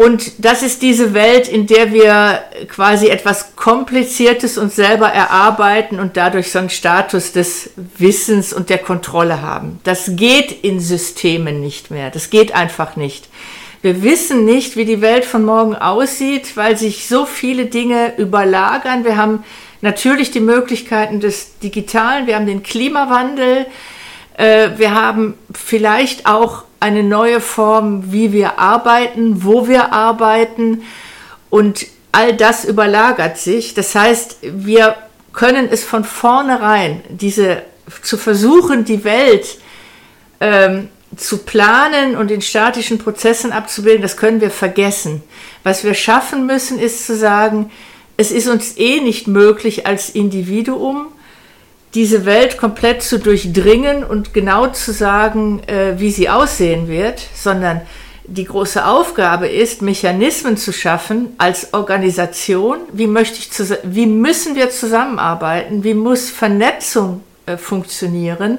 und 0.00 0.46
das 0.46 0.62
ist 0.62 0.80
diese 0.80 1.12
Welt, 1.12 1.46
in 1.46 1.66
der 1.66 1.92
wir 1.92 2.40
quasi 2.68 3.08
etwas 3.08 3.54
Kompliziertes 3.54 4.56
uns 4.56 4.74
selber 4.74 5.08
erarbeiten 5.08 6.00
und 6.00 6.16
dadurch 6.16 6.50
so 6.50 6.58
einen 6.58 6.70
Status 6.70 7.32
des 7.32 7.72
Wissens 7.98 8.54
und 8.54 8.70
der 8.70 8.78
Kontrolle 8.78 9.42
haben. 9.42 9.78
Das 9.84 10.12
geht 10.16 10.64
in 10.64 10.80
Systemen 10.80 11.60
nicht 11.60 11.90
mehr. 11.90 12.08
Das 12.08 12.30
geht 12.30 12.54
einfach 12.54 12.96
nicht. 12.96 13.28
Wir 13.82 14.02
wissen 14.02 14.46
nicht, 14.46 14.74
wie 14.76 14.86
die 14.86 15.02
Welt 15.02 15.26
von 15.26 15.44
morgen 15.44 15.76
aussieht, 15.76 16.56
weil 16.56 16.78
sich 16.78 17.06
so 17.06 17.26
viele 17.26 17.66
Dinge 17.66 18.14
überlagern. 18.16 19.04
Wir 19.04 19.18
haben 19.18 19.44
natürlich 19.82 20.30
die 20.30 20.40
Möglichkeiten 20.40 21.20
des 21.20 21.58
Digitalen, 21.58 22.26
wir 22.26 22.36
haben 22.36 22.46
den 22.46 22.62
Klimawandel, 22.62 23.66
äh, 24.40 24.78
wir 24.78 24.94
haben 24.94 25.34
vielleicht 25.54 26.24
auch 26.24 26.64
eine 26.80 27.02
neue 27.02 27.40
Form, 27.40 28.10
wie 28.10 28.32
wir 28.32 28.58
arbeiten, 28.58 29.44
wo 29.44 29.68
wir 29.68 29.92
arbeiten 29.92 30.82
und 31.50 31.86
all 32.10 32.34
das 32.34 32.64
überlagert 32.64 33.36
sich. 33.36 33.74
Das 33.74 33.94
heißt, 33.94 34.38
wir 34.40 34.96
können 35.34 35.68
es 35.70 35.84
von 35.84 36.04
vornherein, 36.04 37.02
diese 37.10 37.62
zu 38.02 38.16
versuchen, 38.16 38.84
die 38.84 39.04
Welt 39.04 39.58
ähm, 40.40 40.88
zu 41.16 41.38
planen 41.38 42.16
und 42.16 42.30
in 42.30 42.40
statischen 42.40 42.98
Prozessen 42.98 43.52
abzubilden, 43.52 44.00
das 44.00 44.16
können 44.16 44.40
wir 44.40 44.50
vergessen. 44.50 45.22
Was 45.64 45.84
wir 45.84 45.92
schaffen 45.92 46.46
müssen, 46.46 46.78
ist 46.78 47.06
zu 47.06 47.14
sagen, 47.14 47.70
es 48.16 48.30
ist 48.30 48.48
uns 48.48 48.78
eh 48.78 49.00
nicht 49.00 49.26
möglich 49.26 49.86
als 49.86 50.08
Individuum, 50.08 51.08
diese 51.94 52.24
Welt 52.24 52.56
komplett 52.56 53.02
zu 53.02 53.18
durchdringen 53.18 54.04
und 54.04 54.32
genau 54.32 54.68
zu 54.68 54.92
sagen, 54.92 55.62
äh, 55.66 55.98
wie 55.98 56.10
sie 56.10 56.28
aussehen 56.28 56.88
wird, 56.88 57.20
sondern 57.34 57.80
die 58.24 58.44
große 58.44 58.86
Aufgabe 58.86 59.48
ist, 59.48 59.82
Mechanismen 59.82 60.56
zu 60.56 60.72
schaffen 60.72 61.34
als 61.38 61.74
Organisation. 61.74 62.78
Wie, 62.92 63.08
möchte 63.08 63.38
ich 63.38 63.50
wie 63.82 64.06
müssen 64.06 64.54
wir 64.54 64.70
zusammenarbeiten? 64.70 65.82
Wie 65.82 65.94
muss 65.94 66.30
Vernetzung 66.30 67.24
äh, 67.46 67.56
funktionieren? 67.56 68.58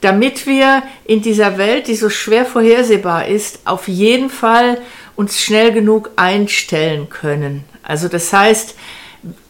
Damit 0.00 0.46
wir 0.46 0.82
in 1.06 1.22
dieser 1.22 1.58
Welt, 1.58 1.88
die 1.88 1.96
so 1.96 2.08
schwer 2.08 2.44
vorhersehbar 2.44 3.26
ist, 3.26 3.60
auf 3.64 3.88
jeden 3.88 4.30
Fall 4.30 4.78
uns 5.16 5.40
schnell 5.40 5.72
genug 5.72 6.10
einstellen 6.14 7.08
können. 7.08 7.64
Also 7.82 8.08
das 8.08 8.32
heißt, 8.32 8.76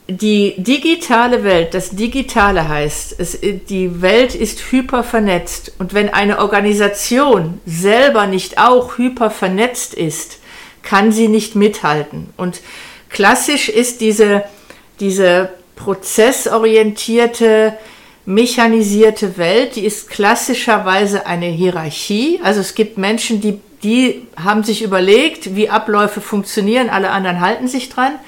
die 0.06 0.54
digitale 0.58 1.44
Welt, 1.44 1.72
das 1.72 1.90
Digitale 1.90 2.68
heißt, 2.68 3.14
es, 3.18 3.38
die 3.40 4.02
Welt 4.02 4.34
ist 4.34 4.70
hyper 4.70 5.02
vernetzt. 5.02 5.72
Und 5.78 5.94
wenn 5.94 6.10
eine 6.10 6.40
Organisation 6.40 7.58
selber 7.64 8.26
nicht 8.26 8.58
auch 8.58 8.98
hyper 8.98 9.30
vernetzt 9.30 9.94
ist, 9.94 10.40
kann 10.82 11.10
sie 11.10 11.28
nicht 11.28 11.54
mithalten. 11.54 12.28
Und 12.36 12.60
klassisch 13.08 13.70
ist 13.70 14.02
diese, 14.02 14.44
diese 15.00 15.48
prozessorientierte, 15.74 17.78
mechanisierte 18.26 19.38
Welt, 19.38 19.76
die 19.76 19.86
ist 19.86 20.10
klassischerweise 20.10 21.26
eine 21.26 21.46
Hierarchie. 21.46 22.40
Also 22.42 22.60
es 22.60 22.74
gibt 22.74 22.98
Menschen, 22.98 23.40
die, 23.40 23.58
die 23.82 24.26
haben 24.36 24.64
sich 24.64 24.82
überlegt, 24.82 25.56
wie 25.56 25.70
Abläufe 25.70 26.20
funktionieren, 26.20 26.90
alle 26.90 27.10
anderen 27.10 27.40
halten 27.40 27.68
sich 27.68 27.88
dran. 27.88 28.18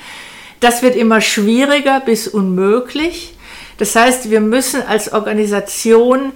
Das 0.61 0.83
wird 0.83 0.97
immer 0.97 1.21
schwieriger 1.21 2.01
bis 2.01 2.29
unmöglich. 2.29 3.35
Das 3.79 3.95
heißt, 3.95 4.31
wir 4.31 4.41
müssen 4.41 4.83
als 4.83 5.13
Organisation 5.13 6.33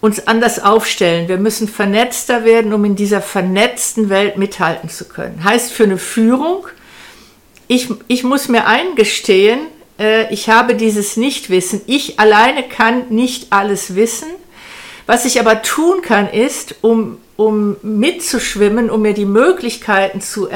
uns 0.00 0.26
anders 0.26 0.62
aufstellen. 0.62 1.28
Wir 1.28 1.38
müssen 1.38 1.68
vernetzter 1.68 2.44
werden, 2.44 2.72
um 2.72 2.84
in 2.84 2.96
dieser 2.96 3.20
vernetzten 3.20 4.08
Welt 4.08 4.36
mithalten 4.36 4.88
zu 4.88 5.04
können. 5.04 5.44
Heißt 5.44 5.72
für 5.72 5.84
eine 5.84 5.98
Führung, 5.98 6.66
ich, 7.68 7.88
ich 8.08 8.24
muss 8.24 8.48
mir 8.48 8.66
eingestehen, 8.66 9.60
äh, 9.98 10.32
ich 10.32 10.48
habe 10.48 10.74
dieses 10.74 11.16
Nichtwissen. 11.16 11.82
Ich 11.86 12.18
alleine 12.18 12.64
kann 12.64 13.08
nicht 13.10 13.52
alles 13.52 13.94
wissen. 13.94 14.28
Was 15.06 15.24
ich 15.24 15.40
aber 15.40 15.62
tun 15.62 16.02
kann, 16.02 16.28
ist, 16.28 16.76
um, 16.80 17.18
um 17.36 17.76
mitzuschwimmen, 17.82 18.90
um 18.90 19.02
mir 19.02 19.14
die 19.14 19.24
Möglichkeiten 19.24 20.20
zu 20.20 20.48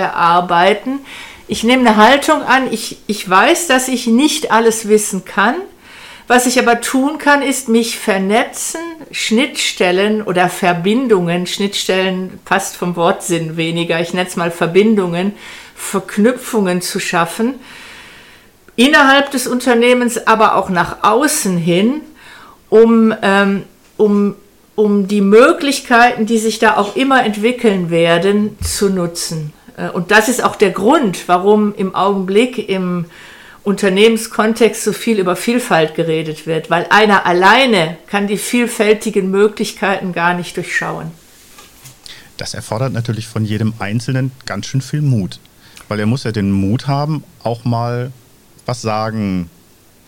ich 1.49 1.65
nehme 1.65 1.89
eine 1.89 1.97
Haltung 1.97 2.43
an, 2.43 2.73
ich, 2.73 2.99
ich 3.07 3.29
weiß, 3.29 3.67
dass 3.67 3.89
ich 3.89 4.07
nicht 4.07 4.51
alles 4.51 4.89
wissen 4.89 5.25
kann, 5.25 5.57
Was 6.29 6.47
ich 6.47 6.59
aber 6.59 6.81
tun 6.81 7.19
kann, 7.19 7.41
ist 7.41 7.69
mich 7.69 8.01
vernetzen, 8.01 8.81
Schnittstellen 9.13 10.23
oder 10.23 10.49
Verbindungen, 10.49 11.47
Schnittstellen 11.47 12.41
passt 12.45 12.77
vom 12.77 12.97
Wortsinn 12.97 13.57
weniger, 13.57 14.01
ich 14.01 14.13
nenne 14.13 14.29
es 14.29 14.35
mal 14.35 14.51
Verbindungen, 14.51 15.35
Verknüpfungen 15.77 16.83
zu 16.83 16.99
schaffen, 16.99 17.55
innerhalb 18.75 19.31
des 19.31 19.47
Unternehmens, 19.47 20.27
aber 20.27 20.57
auch 20.57 20.69
nach 20.69 21.05
außen 21.05 21.59
hin, 21.59 22.01
um, 22.71 23.15
ähm, 23.23 23.63
um, 23.97 24.35
um 24.75 25.07
die 25.07 25.21
Möglichkeiten, 25.21 26.27
die 26.27 26.39
sich 26.39 26.59
da 26.59 26.77
auch 26.77 26.97
immer 26.97 27.25
entwickeln 27.25 27.91
werden, 27.91 28.59
zu 28.65 28.91
nutzen. 28.91 29.53
Äh, 29.77 29.91
und 29.91 30.11
das 30.11 30.29
ist 30.29 30.43
auch 30.43 30.57
der 30.57 30.71
Grund, 30.71 31.29
warum 31.29 31.75
im 31.75 31.95
Augenblick 31.95 32.69
im 32.69 33.07
Unternehmenskontext 33.63 34.85
so 34.85 34.93
viel 34.93 35.19
über 35.19 35.35
Vielfalt 35.35 35.97
geredet 35.97 36.47
wird, 36.47 36.71
weil 36.71 36.87
einer 36.91 37.27
alleine 37.27 37.97
kann 38.07 38.29
die 38.29 38.39
vielfältigen 38.39 39.31
Möglichkeiten 39.31 40.13
gar 40.13 40.35
nicht 40.35 40.57
durchschauen. 40.57 41.11
Das 42.37 42.55
erfordert 42.55 42.93
natürlich 42.93 43.27
von 43.27 43.45
jedem 43.45 43.75
Einzelnen 43.79 44.31
ganz 44.45 44.67
schön 44.67 44.83
viel 44.83 45.03
Mut, 45.03 45.41
weil 45.89 45.99
er 45.99 46.07
muss 46.07 46.23
ja 46.23 46.33
den 46.33 46.53
Mut 46.53 46.87
haben, 46.87 47.25
auch 47.43 47.65
mal 47.65 48.13
was 48.67 48.83
sagen, 48.83 49.51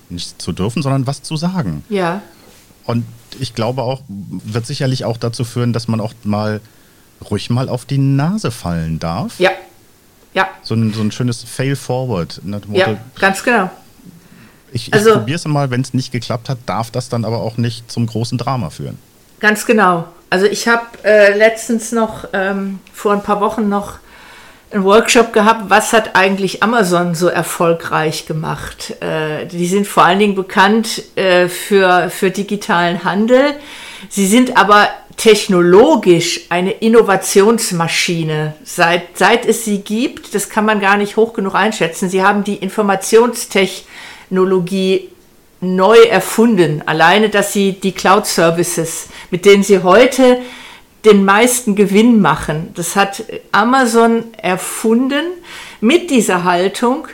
nicht 0.09 0.41
zu 0.41 0.53
dürfen, 0.53 0.83
sondern 0.83 1.07
was 1.07 1.23
zu 1.23 1.37
sagen. 1.37 1.85
Ja. 1.89 2.23
Und 2.85 3.05
ich 3.41 3.55
glaube 3.55 3.83
auch, 3.83 4.03
wird 4.09 4.67
sicherlich 4.67 5.05
auch 5.05 5.17
dazu 5.17 5.45
führen, 5.45 5.73
dass 5.73 5.89
man 5.89 6.01
auch 6.01 6.15
mal 6.23 6.61
ruhig 7.31 7.51
mal 7.51 7.69
auf 7.69 7.85
die 7.85 7.99
Nase 7.99 8.51
fallen 8.51 8.99
darf. 8.99 9.39
Ja, 9.39 9.51
ja. 10.35 10.49
So 10.63 10.75
ein, 10.75 10.93
so 10.93 11.01
ein 11.01 11.11
schönes 11.11 11.43
Fail-Forward. 11.43 12.41
Ja, 12.73 12.97
ganz 13.19 13.43
genau. 13.43 13.71
Ich, 14.73 14.89
ich 14.89 14.95
also, 14.95 15.15
probiere 15.15 15.37
es 15.37 15.47
mal, 15.47 15.71
wenn 15.71 15.81
es 15.81 15.95
nicht 15.95 16.13
geklappt 16.13 16.49
hat, 16.49 16.59
darf 16.67 16.91
das 16.91 17.09
dann 17.09 17.25
aber 17.25 17.41
auch 17.41 17.57
nicht 17.57 17.91
zum 17.91 18.07
großen 18.07 18.39
Drama 18.39 18.71
führen. 18.71 18.99
Ganz 19.41 19.67
genau. 19.67 20.05
Also 20.31 20.47
ich 20.47 20.69
habe 20.69 20.87
äh, 21.05 21.37
letztens 21.37 21.93
noch, 21.93 22.29
ähm, 22.33 22.81
vor 22.93 23.13
ein 23.13 23.23
paar 23.23 23.41
Wochen 23.41 23.69
noch 23.69 23.95
einen 24.71 24.85
Workshop 24.85 25.33
gehabt, 25.33 25.71
was 25.71 25.95
hat 25.95 26.15
eigentlich 26.15 26.63
Amazon 26.63 27.15
so 27.15 27.29
erfolgreich 27.29 28.27
gemacht. 28.27 28.95
Äh, 29.01 29.47
die 29.47 29.67
sind 29.67 29.87
vor 29.87 30.05
allen 30.05 30.19
Dingen 30.19 30.35
bekannt 30.35 31.03
äh, 31.17 31.49
für, 31.49 32.11
für 32.11 32.31
digitalen 32.31 33.05
Handel. 33.05 33.55
Sie 34.11 34.27
sind 34.27 34.59
aber 34.59 34.89
technologisch 35.19 36.47
eine 36.49 36.71
Innovationsmaschine. 36.71 38.55
Seit, 38.65 39.19
seit 39.19 39.45
es 39.45 39.67
sie 39.67 39.81
gibt, 39.81 40.35
das 40.35 40.49
kann 40.49 40.65
man 40.65 40.81
gar 40.81 40.97
nicht 40.97 41.17
hoch 41.17 41.35
genug 41.35 41.55
einschätzen, 41.55 42.09
sie 42.09 42.23
haben 42.23 42.45
die 42.45 42.55
Informationstechnologie 42.55 45.11
neu 45.61 45.99
erfunden. 45.99 46.83
Alleine, 46.87 47.29
dass 47.29 47.53
sie 47.53 47.73
die 47.73 47.93
Cloud-Services, 47.93 49.09
mit 49.31 49.45
denen 49.45 49.65
sie 49.65 49.83
heute 49.83 50.39
den 51.05 51.25
meisten 51.25 51.75
Gewinn 51.75 52.21
machen, 52.21 52.71
das 52.75 52.95
hat 52.97 53.25
Amazon 53.53 54.25
erfunden 54.41 55.27
mit 55.81 56.11
dieser 56.11 56.45
Haltung, 56.45 57.09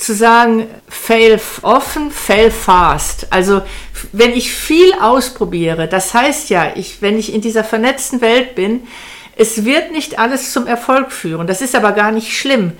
zu 0.00 0.14
sagen, 0.14 0.66
fail 0.88 1.40
offen, 1.62 2.10
fail 2.10 2.50
fast. 2.50 3.26
Also 3.30 3.62
wenn 4.12 4.32
ich 4.32 4.52
viel 4.52 4.92
ausprobiere, 4.94 5.88
das 5.88 6.14
heißt 6.14 6.50
ja, 6.50 6.72
ich, 6.74 7.02
wenn 7.02 7.18
ich 7.18 7.34
in 7.34 7.40
dieser 7.40 7.64
vernetzten 7.64 8.20
Welt 8.20 8.54
bin, 8.54 8.84
es 9.36 9.64
wird 9.64 9.92
nicht 9.92 10.18
alles 10.18 10.52
zum 10.52 10.66
Erfolg 10.66 11.12
führen. 11.12 11.46
Das 11.46 11.60
ist 11.60 11.74
aber 11.74 11.92
gar 11.92 12.12
nicht 12.12 12.36
schlimm, 12.36 12.72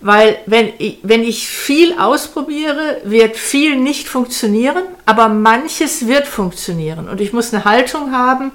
weil 0.00 0.38
wenn 0.46 0.72
ich, 0.78 0.98
wenn 1.02 1.22
ich 1.22 1.48
viel 1.48 1.98
ausprobiere, 1.98 3.00
wird 3.04 3.36
viel 3.36 3.76
nicht 3.76 4.08
funktionieren, 4.08 4.84
aber 5.06 5.28
manches 5.28 6.06
wird 6.06 6.26
funktionieren. 6.26 7.08
Und 7.08 7.20
ich 7.20 7.32
muss 7.32 7.52
eine 7.52 7.64
Haltung 7.64 8.12
haben, 8.12 8.52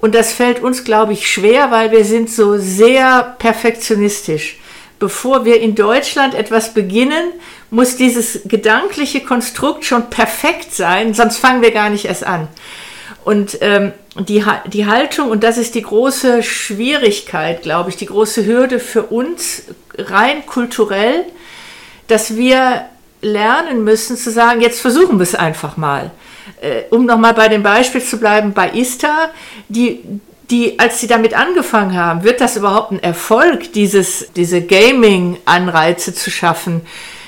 und 0.00 0.14
das 0.14 0.32
fällt 0.32 0.62
uns, 0.62 0.84
glaube 0.84 1.12
ich, 1.12 1.28
schwer, 1.28 1.72
weil 1.72 1.90
wir 1.90 2.04
sind 2.04 2.30
so 2.30 2.56
sehr 2.56 3.34
perfektionistisch 3.38 4.58
bevor 4.98 5.44
wir 5.44 5.60
in 5.60 5.74
Deutschland 5.74 6.34
etwas 6.34 6.74
beginnen, 6.74 7.32
muss 7.70 7.96
dieses 7.96 8.40
gedankliche 8.44 9.20
Konstrukt 9.20 9.84
schon 9.84 10.10
perfekt 10.10 10.74
sein, 10.74 11.14
sonst 11.14 11.38
fangen 11.38 11.62
wir 11.62 11.70
gar 11.70 11.90
nicht 11.90 12.06
erst 12.06 12.24
an. 12.24 12.48
Und 13.24 13.58
ähm, 13.60 13.92
die, 14.18 14.44
die 14.66 14.86
Haltung, 14.86 15.30
und 15.30 15.44
das 15.44 15.58
ist 15.58 15.74
die 15.74 15.82
große 15.82 16.42
Schwierigkeit, 16.42 17.62
glaube 17.62 17.90
ich, 17.90 17.96
die 17.96 18.06
große 18.06 18.46
Hürde 18.46 18.80
für 18.80 19.02
uns, 19.02 19.64
rein 19.98 20.46
kulturell, 20.46 21.24
dass 22.06 22.36
wir 22.36 22.86
lernen 23.20 23.84
müssen 23.84 24.16
zu 24.16 24.30
sagen, 24.30 24.60
jetzt 24.60 24.80
versuchen 24.80 25.18
wir 25.18 25.24
es 25.24 25.34
einfach 25.34 25.76
mal. 25.76 26.10
Äh, 26.60 26.84
um 26.90 27.04
nochmal 27.04 27.34
bei 27.34 27.48
dem 27.48 27.62
Beispiel 27.62 28.02
zu 28.02 28.18
bleiben, 28.18 28.52
bei 28.52 28.70
ISTA, 28.70 29.30
die, 29.68 30.00
die, 30.50 30.78
als 30.78 31.00
sie 31.00 31.06
damit 31.06 31.34
angefangen 31.34 31.96
haben, 31.96 32.24
wird 32.24 32.40
das 32.40 32.56
überhaupt 32.56 32.92
ein 32.92 33.02
Erfolg, 33.02 33.72
dieses, 33.72 34.32
diese 34.34 34.62
Gaming-Anreize 34.62 36.14
zu 36.14 36.30
schaffen? 36.30 36.82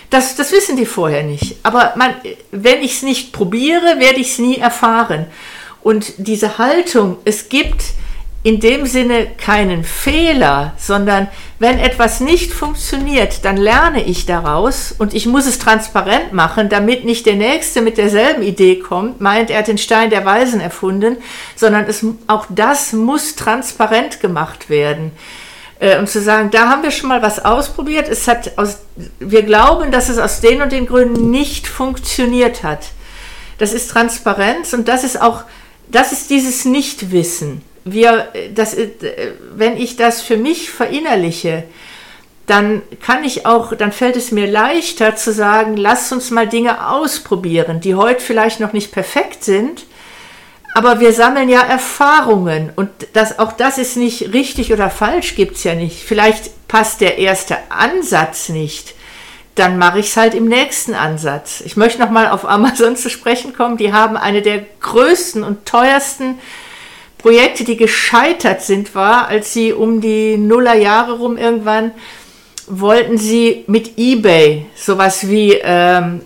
Das, 0.09 0.37
das 0.37 0.53
wissen 0.53 0.77
die 0.77 0.87
vorher 0.87 1.23
nicht. 1.23 1.57
Aber 1.63 1.93
man, 1.97 2.15
wenn 2.51 2.83
ich 2.83 2.95
es 2.95 3.03
nicht 3.03 3.33
probiere, 3.33 3.99
werde 3.99 4.21
ich 4.21 4.33
es 4.33 4.39
nie 4.39 4.59
erfahren. 4.59 5.27
Und 5.83 6.13
diese 6.17 6.59
Haltung, 6.59 7.19
es 7.25 7.49
gibt 7.49 7.83
in 8.43 8.59
dem 8.59 8.87
Sinne 8.87 9.27
keinen 9.27 9.85
Fehler, 9.85 10.73
sondern 10.79 11.29
wenn 11.59 11.79
etwas 11.79 12.21
nicht 12.21 12.53
funktioniert, 12.53 13.45
dann 13.45 13.59
lerne 13.59 14.03
ich 14.03 14.25
daraus 14.25 14.95
und 14.97 15.13
ich 15.13 15.27
muss 15.27 15.47
es 15.47 15.59
transparent 15.59 16.33
machen, 16.33 16.71
damit 16.71 17.05
nicht 17.05 17.27
der 17.27 17.37
Nächste 17.37 17.83
mit 17.83 17.99
derselben 17.99 18.43
Idee 18.43 18.79
kommt, 18.79 19.21
meint, 19.21 19.51
er 19.51 19.59
hat 19.59 19.69
den 19.69 19.77
Stein 19.77 20.09
der 20.09 20.25
Weisen 20.25 20.61
erfunden, 20.61 21.19
sondern 21.55 21.85
es, 21.85 22.05
auch 22.29 22.47
das 22.49 22.95
muss 22.95 23.37
transparent 23.37 24.21
gemacht 24.21 24.71
werden. 24.71 25.13
Äh, 25.79 25.99
und 25.99 26.09
zu 26.09 26.23
sagen, 26.23 26.51
da 26.51 26.71
haben 26.71 26.83
wir 26.83 26.93
schon 26.93 27.11
mal 27.11 27.21
was 27.21 27.45
ausprobiert, 27.45 28.09
es 28.09 28.27
hat 28.27 28.57
aus, 28.57 28.79
wir 29.19 29.43
glauben, 29.43 29.91
dass 29.91 30.09
es 30.09 30.17
aus 30.17 30.41
den 30.41 30.63
und 30.63 30.73
den 30.73 30.87
Gründen 30.87 31.31
nicht 31.31 31.67
funktioniert 31.67 32.63
hat. 32.63 32.87
Das 33.59 33.75
ist 33.75 33.91
Transparenz 33.91 34.73
und 34.73 34.89
das 34.89 35.05
ist 35.05 35.21
auch, 35.21 35.43
das 35.89 36.13
ist 36.13 36.31
dieses 36.31 36.65
Nichtwissen 36.65 37.61
wir, 37.85 38.29
das, 38.55 38.77
wenn 39.55 39.77
ich 39.77 39.97
das 39.97 40.23
für 40.23 40.37
mich 40.37 40.71
verinnerliche, 40.71 41.65
dann 42.47 42.83
kann 43.01 43.23
ich 43.23 43.47
auch, 43.47 43.75
dann 43.75 43.93
fällt 43.93 44.17
es 44.17 44.33
mir 44.33 44.47
leichter 44.47 45.15
zu 45.15 45.33
sagen, 45.33 45.77
lass 45.77 46.11
uns 46.11 46.31
mal 46.31 46.49
Dinge 46.49 46.89
ausprobieren, 46.89 47.81
die 47.81 47.95
heute 47.95 48.21
vielleicht 48.21 48.59
noch 48.59 48.73
nicht 48.73 48.91
perfekt 48.91 49.45
sind, 49.45 49.85
aber 50.75 51.01
wir 51.01 51.13
sammeln 51.13 51.49
ja 51.49 51.61
Erfahrungen 51.61 52.73
und 52.75 52.91
das, 53.13 53.39
auch 53.39 53.53
das 53.53 53.79
ist 53.79 53.97
nicht 53.97 54.33
richtig 54.33 54.73
oder 54.73 54.91
falsch, 54.91 55.35
gibt 55.35 55.57
es 55.57 55.65
ja 55.65 55.75
nicht. 55.75 56.03
Vielleicht 56.03 56.69
passt 56.69 57.01
der 57.01 57.19
erste 57.19 57.57
Ansatz 57.71 58.49
nicht, 58.49 58.95
dann 59.55 59.79
mache 59.79 60.01
ich 60.01 60.07
es 60.07 60.17
halt 60.17 60.35
im 60.35 60.47
nächsten 60.47 60.95
Ansatz. 60.95 61.61
Ich 61.65 61.77
möchte 61.77 62.01
nochmal 62.01 62.29
auf 62.29 62.49
Amazon 62.49 62.97
zu 62.97 63.11
sprechen 63.11 63.53
kommen, 63.53 63.77
die 63.77 63.93
haben 63.93 64.17
eine 64.17 64.43
der 64.43 64.65
größten 64.81 65.45
und 65.45 65.67
teuersten 65.67 66.39
Projekte, 67.23 67.65
die 67.65 67.77
gescheitert 67.77 68.63
sind, 68.63 68.95
war, 68.95 69.29
als 69.29 69.53
sie 69.53 69.73
um 69.73 70.01
die 70.01 70.37
Nullerjahre 70.37 71.13
rum 71.13 71.37
irgendwann 71.37 71.93
wollten 72.71 73.19
sie 73.19 73.65
mit 73.67 73.99
eBay 73.99 74.67
sowas 74.77 75.29
wie, 75.29 75.53
ähm, 75.63 76.21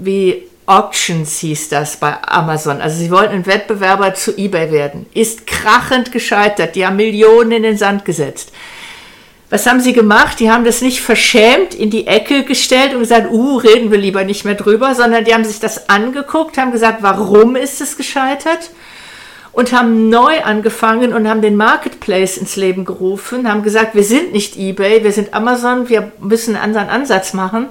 wie 0.00 0.42
Auctions 0.66 1.38
hieß 1.38 1.70
das 1.70 1.96
bei 1.96 2.16
Amazon. 2.22 2.80
Also 2.80 2.98
sie 2.98 3.10
wollten 3.10 3.34
ein 3.34 3.46
Wettbewerber 3.46 4.14
zu 4.14 4.36
eBay 4.36 4.70
werden. 4.70 5.06
Ist 5.14 5.46
krachend 5.46 6.12
gescheitert. 6.12 6.76
Die 6.76 6.84
haben 6.84 6.96
Millionen 6.96 7.52
in 7.52 7.62
den 7.62 7.78
Sand 7.78 8.04
gesetzt. 8.04 8.52
Was 9.48 9.64
haben 9.66 9.80
sie 9.80 9.92
gemacht? 9.92 10.40
Die 10.40 10.50
haben 10.50 10.64
das 10.64 10.82
nicht 10.82 11.00
verschämt 11.00 11.72
in 11.72 11.88
die 11.88 12.08
Ecke 12.08 12.42
gestellt 12.42 12.94
und 12.94 13.00
gesagt, 13.00 13.30
uh, 13.30 13.58
reden 13.58 13.92
wir 13.92 13.98
lieber 13.98 14.24
nicht 14.24 14.44
mehr 14.44 14.56
drüber, 14.56 14.94
sondern 14.96 15.24
die 15.24 15.32
haben 15.32 15.44
sich 15.44 15.60
das 15.60 15.88
angeguckt, 15.88 16.58
haben 16.58 16.72
gesagt, 16.72 16.98
warum 17.02 17.54
ist 17.54 17.80
es 17.80 17.96
gescheitert? 17.96 18.70
Und 19.56 19.72
haben 19.72 20.10
neu 20.10 20.42
angefangen 20.42 21.14
und 21.14 21.26
haben 21.26 21.40
den 21.40 21.56
Marketplace 21.56 22.36
ins 22.36 22.56
Leben 22.56 22.84
gerufen, 22.84 23.50
haben 23.50 23.62
gesagt, 23.62 23.94
wir 23.94 24.04
sind 24.04 24.34
nicht 24.34 24.58
eBay, 24.58 25.02
wir 25.02 25.12
sind 25.12 25.32
Amazon, 25.32 25.88
wir 25.88 26.12
müssen 26.20 26.56
einen 26.56 26.62
anderen 26.62 26.90
Ansatz 26.90 27.32
machen. 27.32 27.68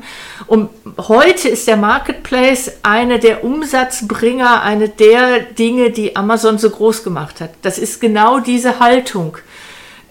Und 0.47 0.71
heute 0.97 1.47
ist 1.47 1.67
der 1.67 1.77
Marketplace 1.77 2.71
eine 2.81 3.19
der 3.19 3.43
Umsatzbringer, 3.43 4.63
eine 4.63 4.89
der 4.89 5.41
Dinge, 5.41 5.91
die 5.91 6.15
Amazon 6.15 6.57
so 6.57 6.71
groß 6.71 7.03
gemacht 7.03 7.39
hat. 7.39 7.51
Das 7.61 7.77
ist 7.77 8.01
genau 8.01 8.39
diese 8.39 8.79
Haltung. 8.79 9.37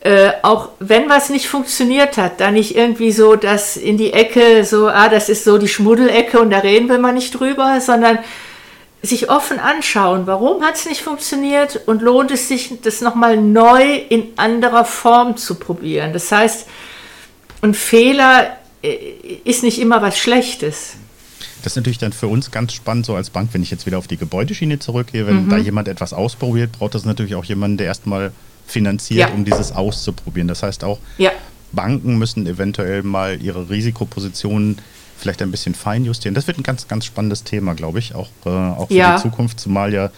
Äh, 0.01 0.31
auch 0.43 0.69
wenn 0.79 1.09
was 1.09 1.29
nicht 1.29 1.49
funktioniert 1.49 2.19
hat, 2.19 2.41
da 2.41 2.53
nicht 2.53 2.77
irgendwie 2.77 3.11
so 3.11 3.35
das 3.35 3.77
in 3.77 3.97
die 3.97 4.13
Ecke, 4.13 4.65
so, 4.65 4.87
ah, 4.87 5.09
das 5.09 5.29
ist 5.29 5.43
so 5.43 5.59
die 5.59 5.67
Schmuddelecke 5.67 6.39
und 6.39 6.51
da 6.51 6.59
reden 6.59 6.89
wir 6.89 6.99
mal 6.99 7.15
nicht 7.15 7.33
drüber, 7.33 7.81
sondern 7.81 8.21
sich 9.05 9.31
offen 9.31 9.59
anschauen, 9.59 10.27
warum 10.27 10.63
hat 10.63 10.77
es 10.77 10.87
nicht 10.87 11.03
funktioniert 11.03 11.81
und 11.87 12.03
lohnt 12.03 12.31
es 12.31 12.49
sich, 12.49 12.73
das 12.83 13.01
nochmal 13.01 13.37
neu 13.37 13.97
in 13.97 14.29
anderer 14.37 14.85
Form 14.85 15.37
zu 15.37 15.57
probieren. 15.57 16.13
Das 16.13 16.33
heißt, 16.33 16.67
ein 17.63 17.75
Fehler 17.75 18.57
äh, 18.83 18.97
ist 19.45 19.63
nicht 19.63 19.81
immer 19.81 20.03
was 20.03 20.19
Schlechtes. 20.19 20.97
Das 21.63 21.73
ist 21.73 21.77
natürlich 21.77 21.99
dann 21.99 22.13
für 22.13 22.29
uns 22.29 22.51
ganz 22.51 22.75
spannend, 22.75 23.07
so 23.07 23.15
als 23.15 23.31
Bank, 23.31 23.51
wenn 23.53 23.63
ich 23.63 23.71
jetzt 23.71 23.87
wieder 23.87 23.99
auf 23.99 24.07
die 24.07 24.19
Gebäudeschiene 24.19 24.79
zurückgehe, 24.79 25.27
wenn 25.27 25.47
mhm. 25.47 25.49
da 25.49 25.57
jemand 25.57 25.89
etwas 25.89 26.13
ausprobiert, 26.13 26.73
braucht 26.73 26.95
das 26.95 27.05
natürlich 27.05 27.35
auch 27.35 27.45
jemanden, 27.45 27.79
der 27.79 27.87
erstmal 27.87 28.33
finanziert, 28.67 29.31
ja. 29.31 29.35
um 29.35 29.45
dieses 29.45 29.73
auszuprobieren. 29.73 30.49
Das 30.49 30.63
heißt 30.63 30.85
auch, 30.85 30.99
ja. 31.19 31.31
Banken 31.73 32.19
müssen 32.19 32.47
eventuell 32.47 33.03
mal 33.03 33.43
ihre 33.43 33.69
Risikopositionen 33.69 34.79
vielleicht 35.17 35.43
ein 35.43 35.51
bisschen 35.51 35.75
feinjustieren. 35.75 36.35
Das 36.35 36.47
wird 36.47 36.59
ein 36.59 36.63
ganz, 36.63 36.89
ganz 36.89 37.05
spannendes 37.05 37.45
Thema, 37.45 37.75
glaube 37.75 37.99
ich, 37.99 38.15
auch, 38.15 38.29
äh, 38.45 38.49
auch 38.49 38.89
für 38.89 38.95
ja. 38.95 39.17
die 39.17 39.23
Zukunft, 39.23 39.61
zumal 39.61 39.93
ja 39.93 40.11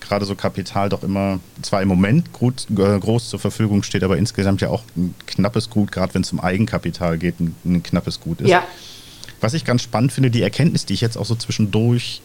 gerade 0.00 0.24
so 0.24 0.34
Kapital 0.34 0.88
doch 0.88 1.02
immer 1.02 1.40
zwar 1.62 1.80
im 1.80 1.88
Moment 1.88 2.32
gut, 2.32 2.66
äh, 2.70 2.98
groß 2.98 3.30
zur 3.30 3.38
Verfügung 3.38 3.82
steht, 3.82 4.02
aber 4.02 4.18
insgesamt 4.18 4.60
ja 4.60 4.68
auch 4.68 4.82
ein 4.96 5.14
knappes 5.26 5.70
Gut, 5.70 5.92
gerade 5.92 6.12
wenn 6.14 6.22
es 6.22 6.32
um 6.32 6.40
Eigenkapital 6.40 7.18
geht, 7.18 7.40
ein, 7.40 7.54
ein, 7.64 7.82
knappes 7.82 8.20
Gut 8.20 8.40
ist. 8.40 8.48
Ja. 8.48 8.64
Was 9.40 9.54
ich 9.54 9.64
ganz 9.64 9.82
spannend 9.82 10.12
finde, 10.12 10.30
die 10.30 10.42
Erkenntnis, 10.42 10.86
die 10.86 10.94
ich 10.94 11.00
jetzt 11.00 11.16
auch 11.16 11.24
so 11.24 11.34
zwischendurch 11.34 12.20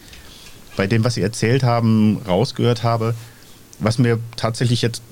bei 0.76 0.86
dem, 0.86 1.04
was 1.04 1.14
Sie 1.14 1.22
erzählt 1.22 1.62
haben, 1.62 2.20
rausgehört 2.26 2.82
habe, 2.82 3.14
was 3.78 3.98
mir 3.98 4.18
tatsächlich 4.36 4.82
jetzt 4.82 5.02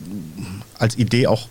als 0.79 0.99
Idee 0.99 1.27
auch 1.27 1.49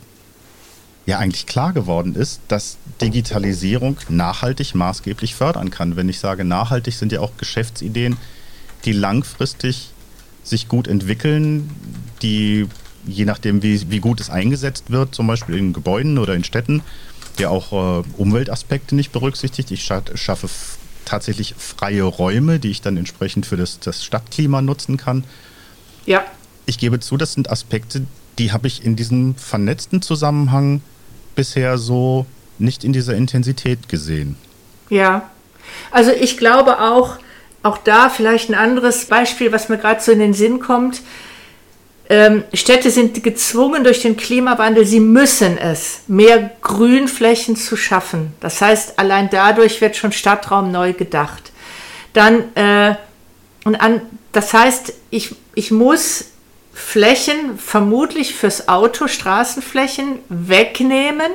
ja 1.06 1.20
eigentlich 1.20 1.46
klar 1.46 1.74
geworden 1.74 2.16
ist, 2.16 2.42
dass 2.48 2.78
Digitalisierung 3.02 3.98
nachhaltig 4.10 4.74
maßgeblich 4.74 5.36
fördern 5.36 5.70
kann. 5.70 5.96
Wenn 5.96 6.10
ich 6.10 6.20
sage 6.20 6.44
nachhaltig, 6.44 6.96
sind 6.96 7.12
ja 7.12 7.20
auch 7.20 7.32
Geschäftsideen, 7.38 8.18
die 8.86 8.92
langfristig 8.92 9.92
sich 10.44 10.68
gut 10.68 10.88
entwickeln, 10.88 11.70
die 12.22 12.68
je 13.08 13.26
nachdem, 13.26 13.62
wie, 13.62 13.90
wie 13.92 14.00
gut 14.00 14.20
es 14.20 14.30
eingesetzt 14.30 14.90
wird, 14.90 15.14
zum 15.14 15.28
Beispiel 15.28 15.56
in 15.56 15.74
Gebäuden 15.74 16.18
oder 16.18 16.34
in 16.34 16.44
Städten, 16.44 16.82
ja 17.40 17.50
auch 17.50 17.72
äh, 17.72 18.04
Umweltaspekte 18.18 18.96
nicht 18.96 19.12
berücksichtigt. 19.12 19.70
Ich 19.72 19.84
scha 19.84 20.02
schaffe 20.16 20.50
tatsächlich 21.04 21.54
freie 21.58 22.04
Räume, 22.04 22.60
die 22.60 22.72
ich 22.72 22.82
dann 22.82 22.98
entsprechend 22.98 23.46
für 23.46 23.58
das, 23.58 23.80
das 23.80 24.04
Stadtklima 24.04 24.62
nutzen 24.62 24.98
kann. 24.98 25.24
Ja. 26.06 26.26
Ich 26.66 26.80
gebe 26.80 27.00
zu, 27.00 27.18
das 27.18 27.34
sind 27.34 27.52
Aspekte, 27.52 28.06
die 28.40 28.52
habe 28.52 28.68
ich 28.68 28.84
in 28.84 28.96
diesem 28.96 29.36
vernetzten 29.36 30.02
Zusammenhang 30.02 30.82
bisher 31.36 31.78
so 31.78 32.26
nicht 32.58 32.84
in 32.84 32.94
dieser 32.94 33.16
Intensität 33.16 33.90
gesehen. 33.90 34.38
Ja, 34.90 35.30
also 35.92 36.12
ich 36.12 36.38
glaube 36.38 36.80
auch, 36.80 37.18
auch 37.64 37.78
da 37.78 38.10
vielleicht 38.10 38.50
ein 38.50 38.56
anderes 38.56 39.06
Beispiel, 39.06 39.52
was 39.52 39.70
mir 39.70 39.78
gerade 39.78 40.02
so 40.02 40.12
in 40.12 40.20
den 40.20 40.34
Sinn 40.34 40.60
kommt. 40.60 41.02
Ähm, 42.08 42.44
Städte 42.54 42.92
sind 42.92 43.24
gezwungen 43.24 43.84
durch 43.84 44.02
den 44.02 44.16
Klimawandel, 44.16 44.86
sie 44.86 45.00
müssen 45.00 45.58
es, 45.58 46.02
mehr 46.08 46.52
Grünflächen 46.62 47.56
zu 47.56 47.76
schaffen. 47.76 48.34
Das 48.40 48.62
heißt, 48.62 49.00
allein 49.00 49.30
dadurch 49.32 49.82
wird 49.82 49.96
schon 49.96 50.12
Stadtraum 50.12 50.72
neu 50.72 50.94
gedacht. 50.94 51.52
Dann, 52.14 52.56
äh, 52.56 52.96
und 53.64 53.76
an, 53.76 54.02
das 54.32 54.54
heißt, 54.54 54.94
ich, 55.10 55.36
ich 55.56 55.72
muss 55.72 56.26
Flächen 56.76 57.58
vermutlich 57.58 58.36
fürs 58.36 58.68
Auto, 58.68 59.08
Straßenflächen 59.08 60.20
wegnehmen. 60.28 61.32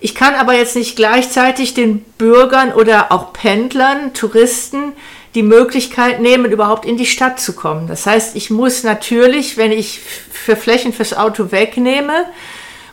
Ich 0.00 0.14
kann 0.14 0.34
aber 0.34 0.54
jetzt 0.54 0.76
nicht 0.76 0.96
gleichzeitig 0.96 1.74
den 1.74 2.00
Bürgern 2.00 2.72
oder 2.72 3.12
auch 3.12 3.34
Pendlern, 3.34 4.14
Touristen 4.14 4.94
die 5.34 5.42
Möglichkeit 5.42 6.20
nehmen, 6.20 6.50
überhaupt 6.50 6.86
in 6.86 6.96
die 6.96 7.06
Stadt 7.06 7.38
zu 7.38 7.52
kommen. 7.52 7.86
Das 7.86 8.06
heißt, 8.06 8.34
ich 8.34 8.48
muss 8.50 8.82
natürlich, 8.82 9.58
wenn 9.58 9.72
ich 9.72 10.00
für 10.00 10.56
Flächen 10.56 10.94
fürs 10.94 11.14
Auto 11.14 11.52
wegnehme, 11.52 12.24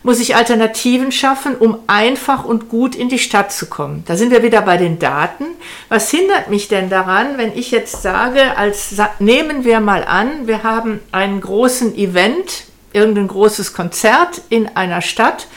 muss 0.08 0.22
ich 0.22 0.38
Alternativen 0.38 1.12
schaffen, 1.12 1.58
um 1.58 1.80
einfach 1.86 2.46
und 2.46 2.70
gut 2.70 2.96
in 2.96 3.10
die 3.10 3.20
Stadt 3.20 3.52
zu 3.52 3.66
kommen. 3.66 4.06
Da 4.08 4.16
sind 4.16 4.32
wir 4.32 4.42
wieder 4.42 4.62
bei 4.62 4.78
den 4.78 5.00
Daten. 5.00 5.44
Was 5.90 6.10
hindert 6.10 6.50
mich 6.50 6.70
denn 6.70 6.90
daran, 6.90 7.38
wenn 7.38 7.52
ich 7.58 7.72
jetzt 7.72 8.04
sage, 8.04 8.56
als 8.56 8.96
nehmen 9.20 9.66
wir 9.66 9.82
mal 9.82 10.06
an, 10.06 10.48
wir 10.48 10.64
haben 10.64 11.02
einen 11.12 11.42
großen 11.42 11.94
Event, 11.98 12.64
irgendein 12.94 13.28
großes 13.28 13.74
Konzert 13.74 14.42
in 14.48 14.78
einer 14.78 15.02
Stadt 15.02 15.48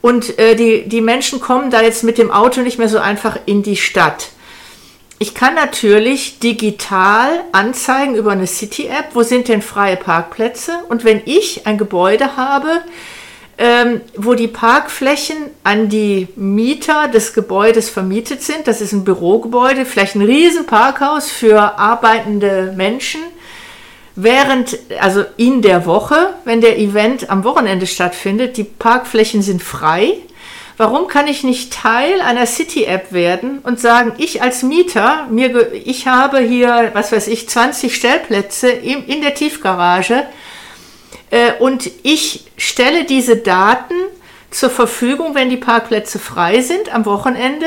und 0.00 0.40
äh, 0.40 0.56
die, 0.56 0.88
die 0.88 1.00
Menschen 1.00 1.38
kommen 1.38 1.70
da 1.70 1.80
jetzt 1.80 2.02
mit 2.02 2.18
dem 2.18 2.32
Auto 2.32 2.62
nicht 2.62 2.78
mehr 2.78 2.88
so 2.88 2.98
einfach 2.98 3.38
in 3.46 3.62
die 3.62 3.76
Stadt. 3.76 4.30
Ich 5.20 5.36
kann 5.36 5.54
natürlich 5.54 6.40
digital 6.40 7.44
anzeigen 7.52 8.16
über 8.16 8.32
eine 8.32 8.48
City-App, 8.48 9.10
wo 9.14 9.22
sind 9.22 9.46
denn 9.46 9.62
freie 9.62 9.96
Parkplätze. 9.96 10.80
Und 10.88 11.04
wenn 11.04 11.22
ich 11.26 11.64
ein 11.64 11.78
Gebäude 11.78 12.36
habe, 12.36 12.82
ähm, 13.58 14.02
wo 14.16 14.34
die 14.34 14.46
Parkflächen 14.46 15.36
an 15.64 15.88
die 15.88 16.28
Mieter 16.36 17.08
des 17.08 17.34
Gebäudes 17.34 17.90
vermietet 17.90 18.42
sind. 18.42 18.68
Das 18.68 18.80
ist 18.80 18.92
ein 18.92 19.04
Bürogebäude, 19.04 19.84
vielleicht 19.84 20.14
ein 20.14 20.22
riesen 20.22 20.64
Parkhaus 20.64 21.30
für 21.30 21.76
arbeitende 21.76 22.72
Menschen. 22.76 23.20
Während, 24.14 24.78
also 25.00 25.24
in 25.36 25.60
der 25.62 25.86
Woche, 25.86 26.34
wenn 26.44 26.60
der 26.60 26.78
Event 26.78 27.30
am 27.30 27.42
Wochenende 27.42 27.86
stattfindet, 27.86 28.56
die 28.56 28.64
Parkflächen 28.64 29.42
sind 29.42 29.62
frei. 29.62 30.14
Warum 30.76 31.08
kann 31.08 31.26
ich 31.26 31.42
nicht 31.42 31.72
Teil 31.72 32.20
einer 32.20 32.46
City-App 32.46 33.12
werden 33.12 33.58
und 33.64 33.80
sagen, 33.80 34.12
ich 34.18 34.40
als 34.40 34.62
Mieter, 34.62 35.26
mir, 35.30 35.72
ich 35.72 36.06
habe 36.06 36.38
hier, 36.38 36.90
was 36.94 37.10
weiß 37.10 37.26
ich, 37.26 37.48
20 37.48 37.92
Stellplätze 37.92 38.68
in, 38.68 39.04
in 39.06 39.20
der 39.20 39.34
Tiefgarage, 39.34 40.24
und 41.58 41.90
ich 42.02 42.46
stelle 42.56 43.04
diese 43.04 43.36
Daten 43.36 43.94
zur 44.50 44.70
Verfügung, 44.70 45.34
wenn 45.34 45.50
die 45.50 45.56
Parkplätze 45.56 46.18
frei 46.18 46.62
sind 46.62 46.92
am 46.94 47.04
Wochenende, 47.04 47.66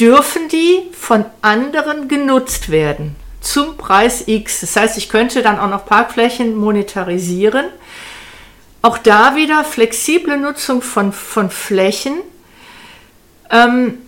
dürfen 0.00 0.48
die 0.48 0.82
von 0.92 1.24
anderen 1.40 2.08
genutzt 2.08 2.70
werden 2.70 3.14
zum 3.44 3.76
Preis 3.76 4.24
X. 4.26 4.60
Das 4.60 4.74
heißt, 4.74 4.98
ich 4.98 5.08
könnte 5.08 5.42
dann 5.42 5.58
auch 5.58 5.68
noch 5.68 5.86
Parkflächen 5.86 6.56
monetarisieren. 6.56 7.66
Auch 8.82 8.98
da 8.98 9.36
wieder 9.36 9.64
flexible 9.64 10.36
Nutzung 10.36 10.82
von, 10.82 11.12
von 11.12 11.50
Flächen. 11.50 12.14
Ähm, 13.50 13.98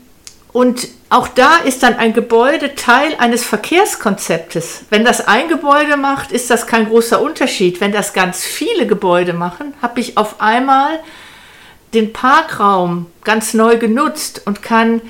und 0.52 0.88
auch 1.08 1.28
da 1.28 1.58
ist 1.58 1.82
dann 1.82 1.94
ein 1.94 2.12
Gebäude 2.12 2.74
Teil 2.74 3.14
eines 3.18 3.44
Verkehrskonzeptes. 3.44 4.86
Wenn 4.90 5.04
das 5.04 5.26
ein 5.26 5.48
Gebäude 5.48 5.96
macht, 5.96 6.32
ist 6.32 6.50
das 6.50 6.66
kein 6.66 6.88
großer 6.88 7.20
Unterschied. 7.20 7.80
Wenn 7.80 7.92
das 7.92 8.12
ganz 8.12 8.44
viele 8.44 8.86
Gebäude 8.86 9.32
machen, 9.32 9.74
habe 9.82 10.00
ich 10.00 10.16
auf 10.16 10.40
einmal 10.40 10.98
den 11.94 12.12
Parkraum 12.12 13.06
ganz 13.22 13.54
neu 13.54 13.78
genutzt 13.78 14.42
und 14.46 14.62
kann, 14.62 15.00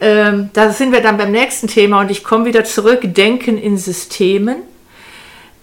ähm, 0.00 0.50
da 0.52 0.70
sind 0.70 0.92
wir 0.92 1.00
dann 1.00 1.16
beim 1.16 1.30
nächsten 1.30 1.68
Thema 1.68 2.00
und 2.00 2.10
ich 2.10 2.24
komme 2.24 2.46
wieder 2.46 2.64
zurück, 2.64 3.00
denken 3.04 3.58
in 3.58 3.78
Systemen. 3.78 4.56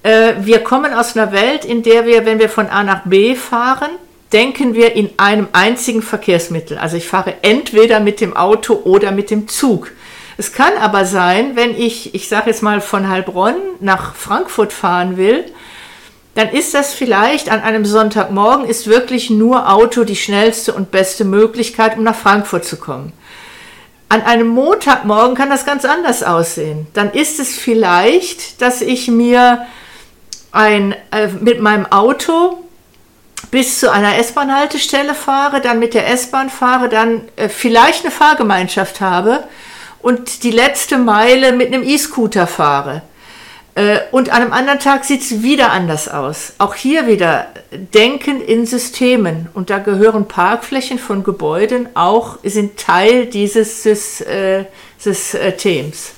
Äh, 0.04 0.34
wir 0.40 0.60
kommen 0.60 0.94
aus 0.94 1.18
einer 1.18 1.32
Welt, 1.32 1.66
in 1.66 1.84
der 1.84 2.06
wir, 2.06 2.26
wenn 2.26 2.40
wir 2.40 2.50
von 2.50 2.68
A 2.68 2.84
nach 2.84 3.02
B 3.06 3.36
fahren, 3.36 3.92
denken 4.34 4.74
wir 4.74 4.96
in 4.96 5.10
einem 5.18 5.48
einzigen 5.54 6.02
Verkehrsmittel. 6.02 6.78
Also 6.78 6.98
ich 6.98 7.08
fahre 7.08 7.36
entweder 7.42 8.00
mit 8.00 8.22
dem 8.22 8.36
Auto 8.36 8.74
oder 8.84 9.12
mit 9.12 9.30
dem 9.30 9.48
Zug. 9.48 9.92
Es 10.38 10.54
kann 10.54 10.74
aber 10.80 11.06
sein, 11.06 11.56
wenn 11.56 11.78
ich, 11.78 12.16
ich 12.16 12.28
sage 12.28 12.50
jetzt 12.50 12.64
mal 12.64 12.82
von 12.82 13.10
Heilbronn 13.10 13.56
nach 13.80 14.16
Frankfurt 14.16 14.74
fahren 14.74 15.18
will, 15.18 15.46
dann 16.36 16.50
ist 16.50 16.74
das 16.74 16.94
vielleicht 16.94 17.52
an 17.52 17.62
einem 17.62 17.86
Sonntagmorgen 17.86 18.66
ist 18.66 18.88
wirklich 18.88 19.30
nur 19.30 19.70
Auto 19.70 20.06
die 20.06 20.16
schnellste 20.16 20.74
und 20.74 20.90
beste 20.90 21.26
Möglichkeit, 21.26 21.98
um 21.98 22.04
nach 22.04 22.16
Frankfurt 22.16 22.64
zu 22.64 22.78
kommen. 22.78 23.12
An 24.08 24.22
einem 24.22 24.48
Montagmorgen 24.48 25.36
kann 25.36 25.50
das 25.50 25.66
ganz 25.66 25.86
anders 25.86 26.24
aussehen. 26.24 26.88
Dann 26.94 27.12
ist 27.12 27.40
es 27.40 27.58
vielleicht, 27.58 28.62
dass 28.62 28.82
ich 28.82 29.10
mir 29.10 29.66
ein, 30.52 30.96
äh, 31.12 31.28
mit 31.40 31.62
meinem 31.62 31.86
Auto 31.86 32.58
bis 33.52 33.80
zu 33.80 33.92
einer 33.92 34.18
S-Bahn-Haltestelle 34.18 35.14
fahre, 35.14 35.62
dann 35.62 35.80
mit 35.80 35.94
der 35.94 36.10
S-Bahn 36.10 36.50
fahre, 36.50 36.90
dann 36.90 37.24
äh, 37.36 37.50
vielleicht 37.50 38.04
eine 38.04 38.12
Fahrgemeinschaft 38.12 39.02
habe 39.02 39.44
und 40.02 40.44
die 40.44 40.52
letzte 40.52 40.98
Meile 40.98 41.52
mit 41.52 41.68
einem 41.68 41.84
E-Scooter 41.84 42.48
fahre. 42.48 43.02
Äh, 43.76 44.00
und 44.12 44.30
an 44.30 44.42
einem 44.42 44.54
anderen 44.54 44.80
Tag 44.80 45.06
sieht 45.06 45.22
es 45.22 45.44
wieder 45.44 45.72
anders 45.72 46.08
aus. 46.08 46.54
Auch 46.58 46.76
hier 46.76 47.08
wieder 47.08 47.48
Denken 47.94 48.42
in 48.42 48.66
Systemen. 48.66 49.50
Und 49.54 49.70
da 49.70 49.80
gehören 49.80 50.28
Parkflächen 50.28 51.00
von 51.00 51.24
Gebäuden 51.24 51.90
auch, 51.94 52.40
sind 52.44 52.78
Teil 52.78 53.28
dieses 53.28 53.86
äh, 53.86 54.66
Systems. 54.98 56.12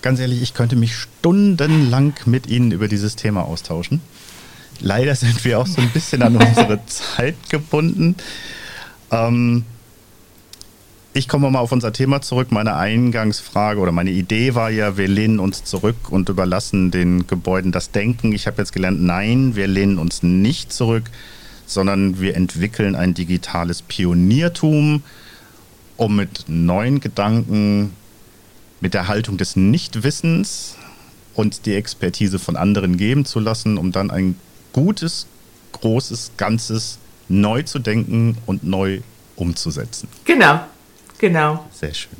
Ganz 0.00 0.20
ehrlich, 0.20 0.42
ich 0.42 0.54
könnte 0.54 0.76
mich 0.76 0.94
stundenlang 0.94 2.14
mit 2.24 2.46
Ihnen 2.46 2.70
über 2.70 2.86
dieses 2.86 3.16
Thema 3.16 3.42
austauschen. 3.42 4.00
Leider 4.80 5.14
sind 5.14 5.44
wir 5.44 5.58
auch 5.58 5.66
so 5.66 5.80
ein 5.80 5.90
bisschen 5.90 6.22
an 6.22 6.36
unsere 6.36 6.80
Zeit 6.86 7.36
gebunden. 7.48 8.16
Ähm, 9.10 9.64
ich 11.14 11.26
komme 11.26 11.50
mal 11.50 11.58
auf 11.58 11.72
unser 11.72 11.92
Thema 11.92 12.20
zurück. 12.20 12.52
Meine 12.52 12.76
Eingangsfrage 12.76 13.80
oder 13.80 13.90
meine 13.90 14.10
Idee 14.10 14.54
war 14.54 14.70
ja, 14.70 14.96
wir 14.96 15.08
lehnen 15.08 15.40
uns 15.40 15.64
zurück 15.64 16.10
und 16.10 16.28
überlassen 16.28 16.90
den 16.90 17.26
Gebäuden 17.26 17.72
das 17.72 17.90
Denken. 17.90 18.32
Ich 18.32 18.46
habe 18.46 18.58
jetzt 18.58 18.72
gelernt, 18.72 19.02
nein, 19.02 19.56
wir 19.56 19.66
lehnen 19.66 19.98
uns 19.98 20.22
nicht 20.22 20.72
zurück, 20.72 21.10
sondern 21.66 22.20
wir 22.20 22.36
entwickeln 22.36 22.94
ein 22.94 23.14
digitales 23.14 23.82
Pioniertum 23.82 25.02
um 25.96 26.14
mit 26.14 26.44
neuen 26.46 27.00
Gedanken, 27.00 27.92
mit 28.80 28.94
der 28.94 29.08
Haltung 29.08 29.36
des 29.36 29.56
Nichtwissens 29.56 30.76
und 31.34 31.66
die 31.66 31.74
Expertise 31.74 32.38
von 32.38 32.56
anderen 32.56 32.96
geben 32.96 33.24
zu 33.24 33.40
lassen, 33.40 33.76
um 33.76 33.90
dann 33.90 34.12
ein 34.12 34.36
gutes, 34.78 35.26
großes 35.72 36.32
Ganzes 36.36 36.98
neu 37.28 37.62
zu 37.62 37.80
denken 37.80 38.38
und 38.46 38.62
neu 38.62 39.00
umzusetzen. 39.34 40.08
Genau, 40.24 40.60
genau. 41.18 41.66
Sehr 41.72 41.94
schön. 41.94 42.16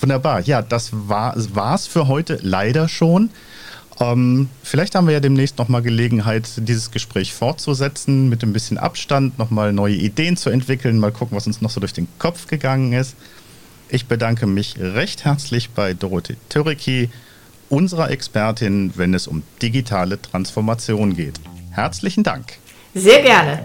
Wunderbar. 0.00 0.40
Ja, 0.40 0.62
das 0.62 0.90
war 0.92 1.36
es 1.36 1.86
für 1.86 2.08
heute 2.08 2.38
leider 2.42 2.88
schon. 2.88 3.30
Ähm, 4.00 4.48
vielleicht 4.64 4.96
haben 4.96 5.06
wir 5.06 5.14
ja 5.14 5.20
demnächst 5.20 5.58
nochmal 5.58 5.82
Gelegenheit, 5.82 6.48
dieses 6.56 6.90
Gespräch 6.90 7.32
fortzusetzen, 7.32 8.28
mit 8.28 8.42
ein 8.42 8.52
bisschen 8.52 8.78
Abstand, 8.78 9.38
nochmal 9.38 9.72
neue 9.72 9.94
Ideen 9.94 10.36
zu 10.36 10.50
entwickeln, 10.50 10.98
mal 10.98 11.12
gucken, 11.12 11.36
was 11.36 11.46
uns 11.46 11.60
noch 11.60 11.70
so 11.70 11.78
durch 11.78 11.92
den 11.92 12.08
Kopf 12.18 12.48
gegangen 12.48 12.92
ist. 12.94 13.14
Ich 13.90 14.06
bedanke 14.06 14.46
mich 14.46 14.76
recht 14.80 15.24
herzlich 15.24 15.70
bei 15.70 15.94
Dorothee 15.94 16.36
Töriki, 16.48 17.10
unserer 17.72 18.10
Expertin, 18.10 18.92
wenn 18.96 19.14
es 19.14 19.26
um 19.26 19.42
digitale 19.62 20.20
Transformation 20.20 21.16
geht. 21.16 21.40
Herzlichen 21.70 22.22
Dank. 22.22 22.58
Sehr 22.92 23.22
gerne. 23.22 23.62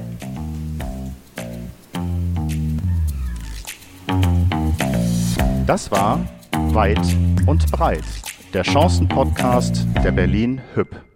Das 5.66 5.92
war 5.92 6.26
Weit 6.72 7.06
und 7.46 7.70
Breit, 7.70 8.06
der 8.54 8.64
Chancen-Podcast 8.64 9.86
der 10.02 10.12
Berlin 10.14 10.62
Hüb. 10.74 11.07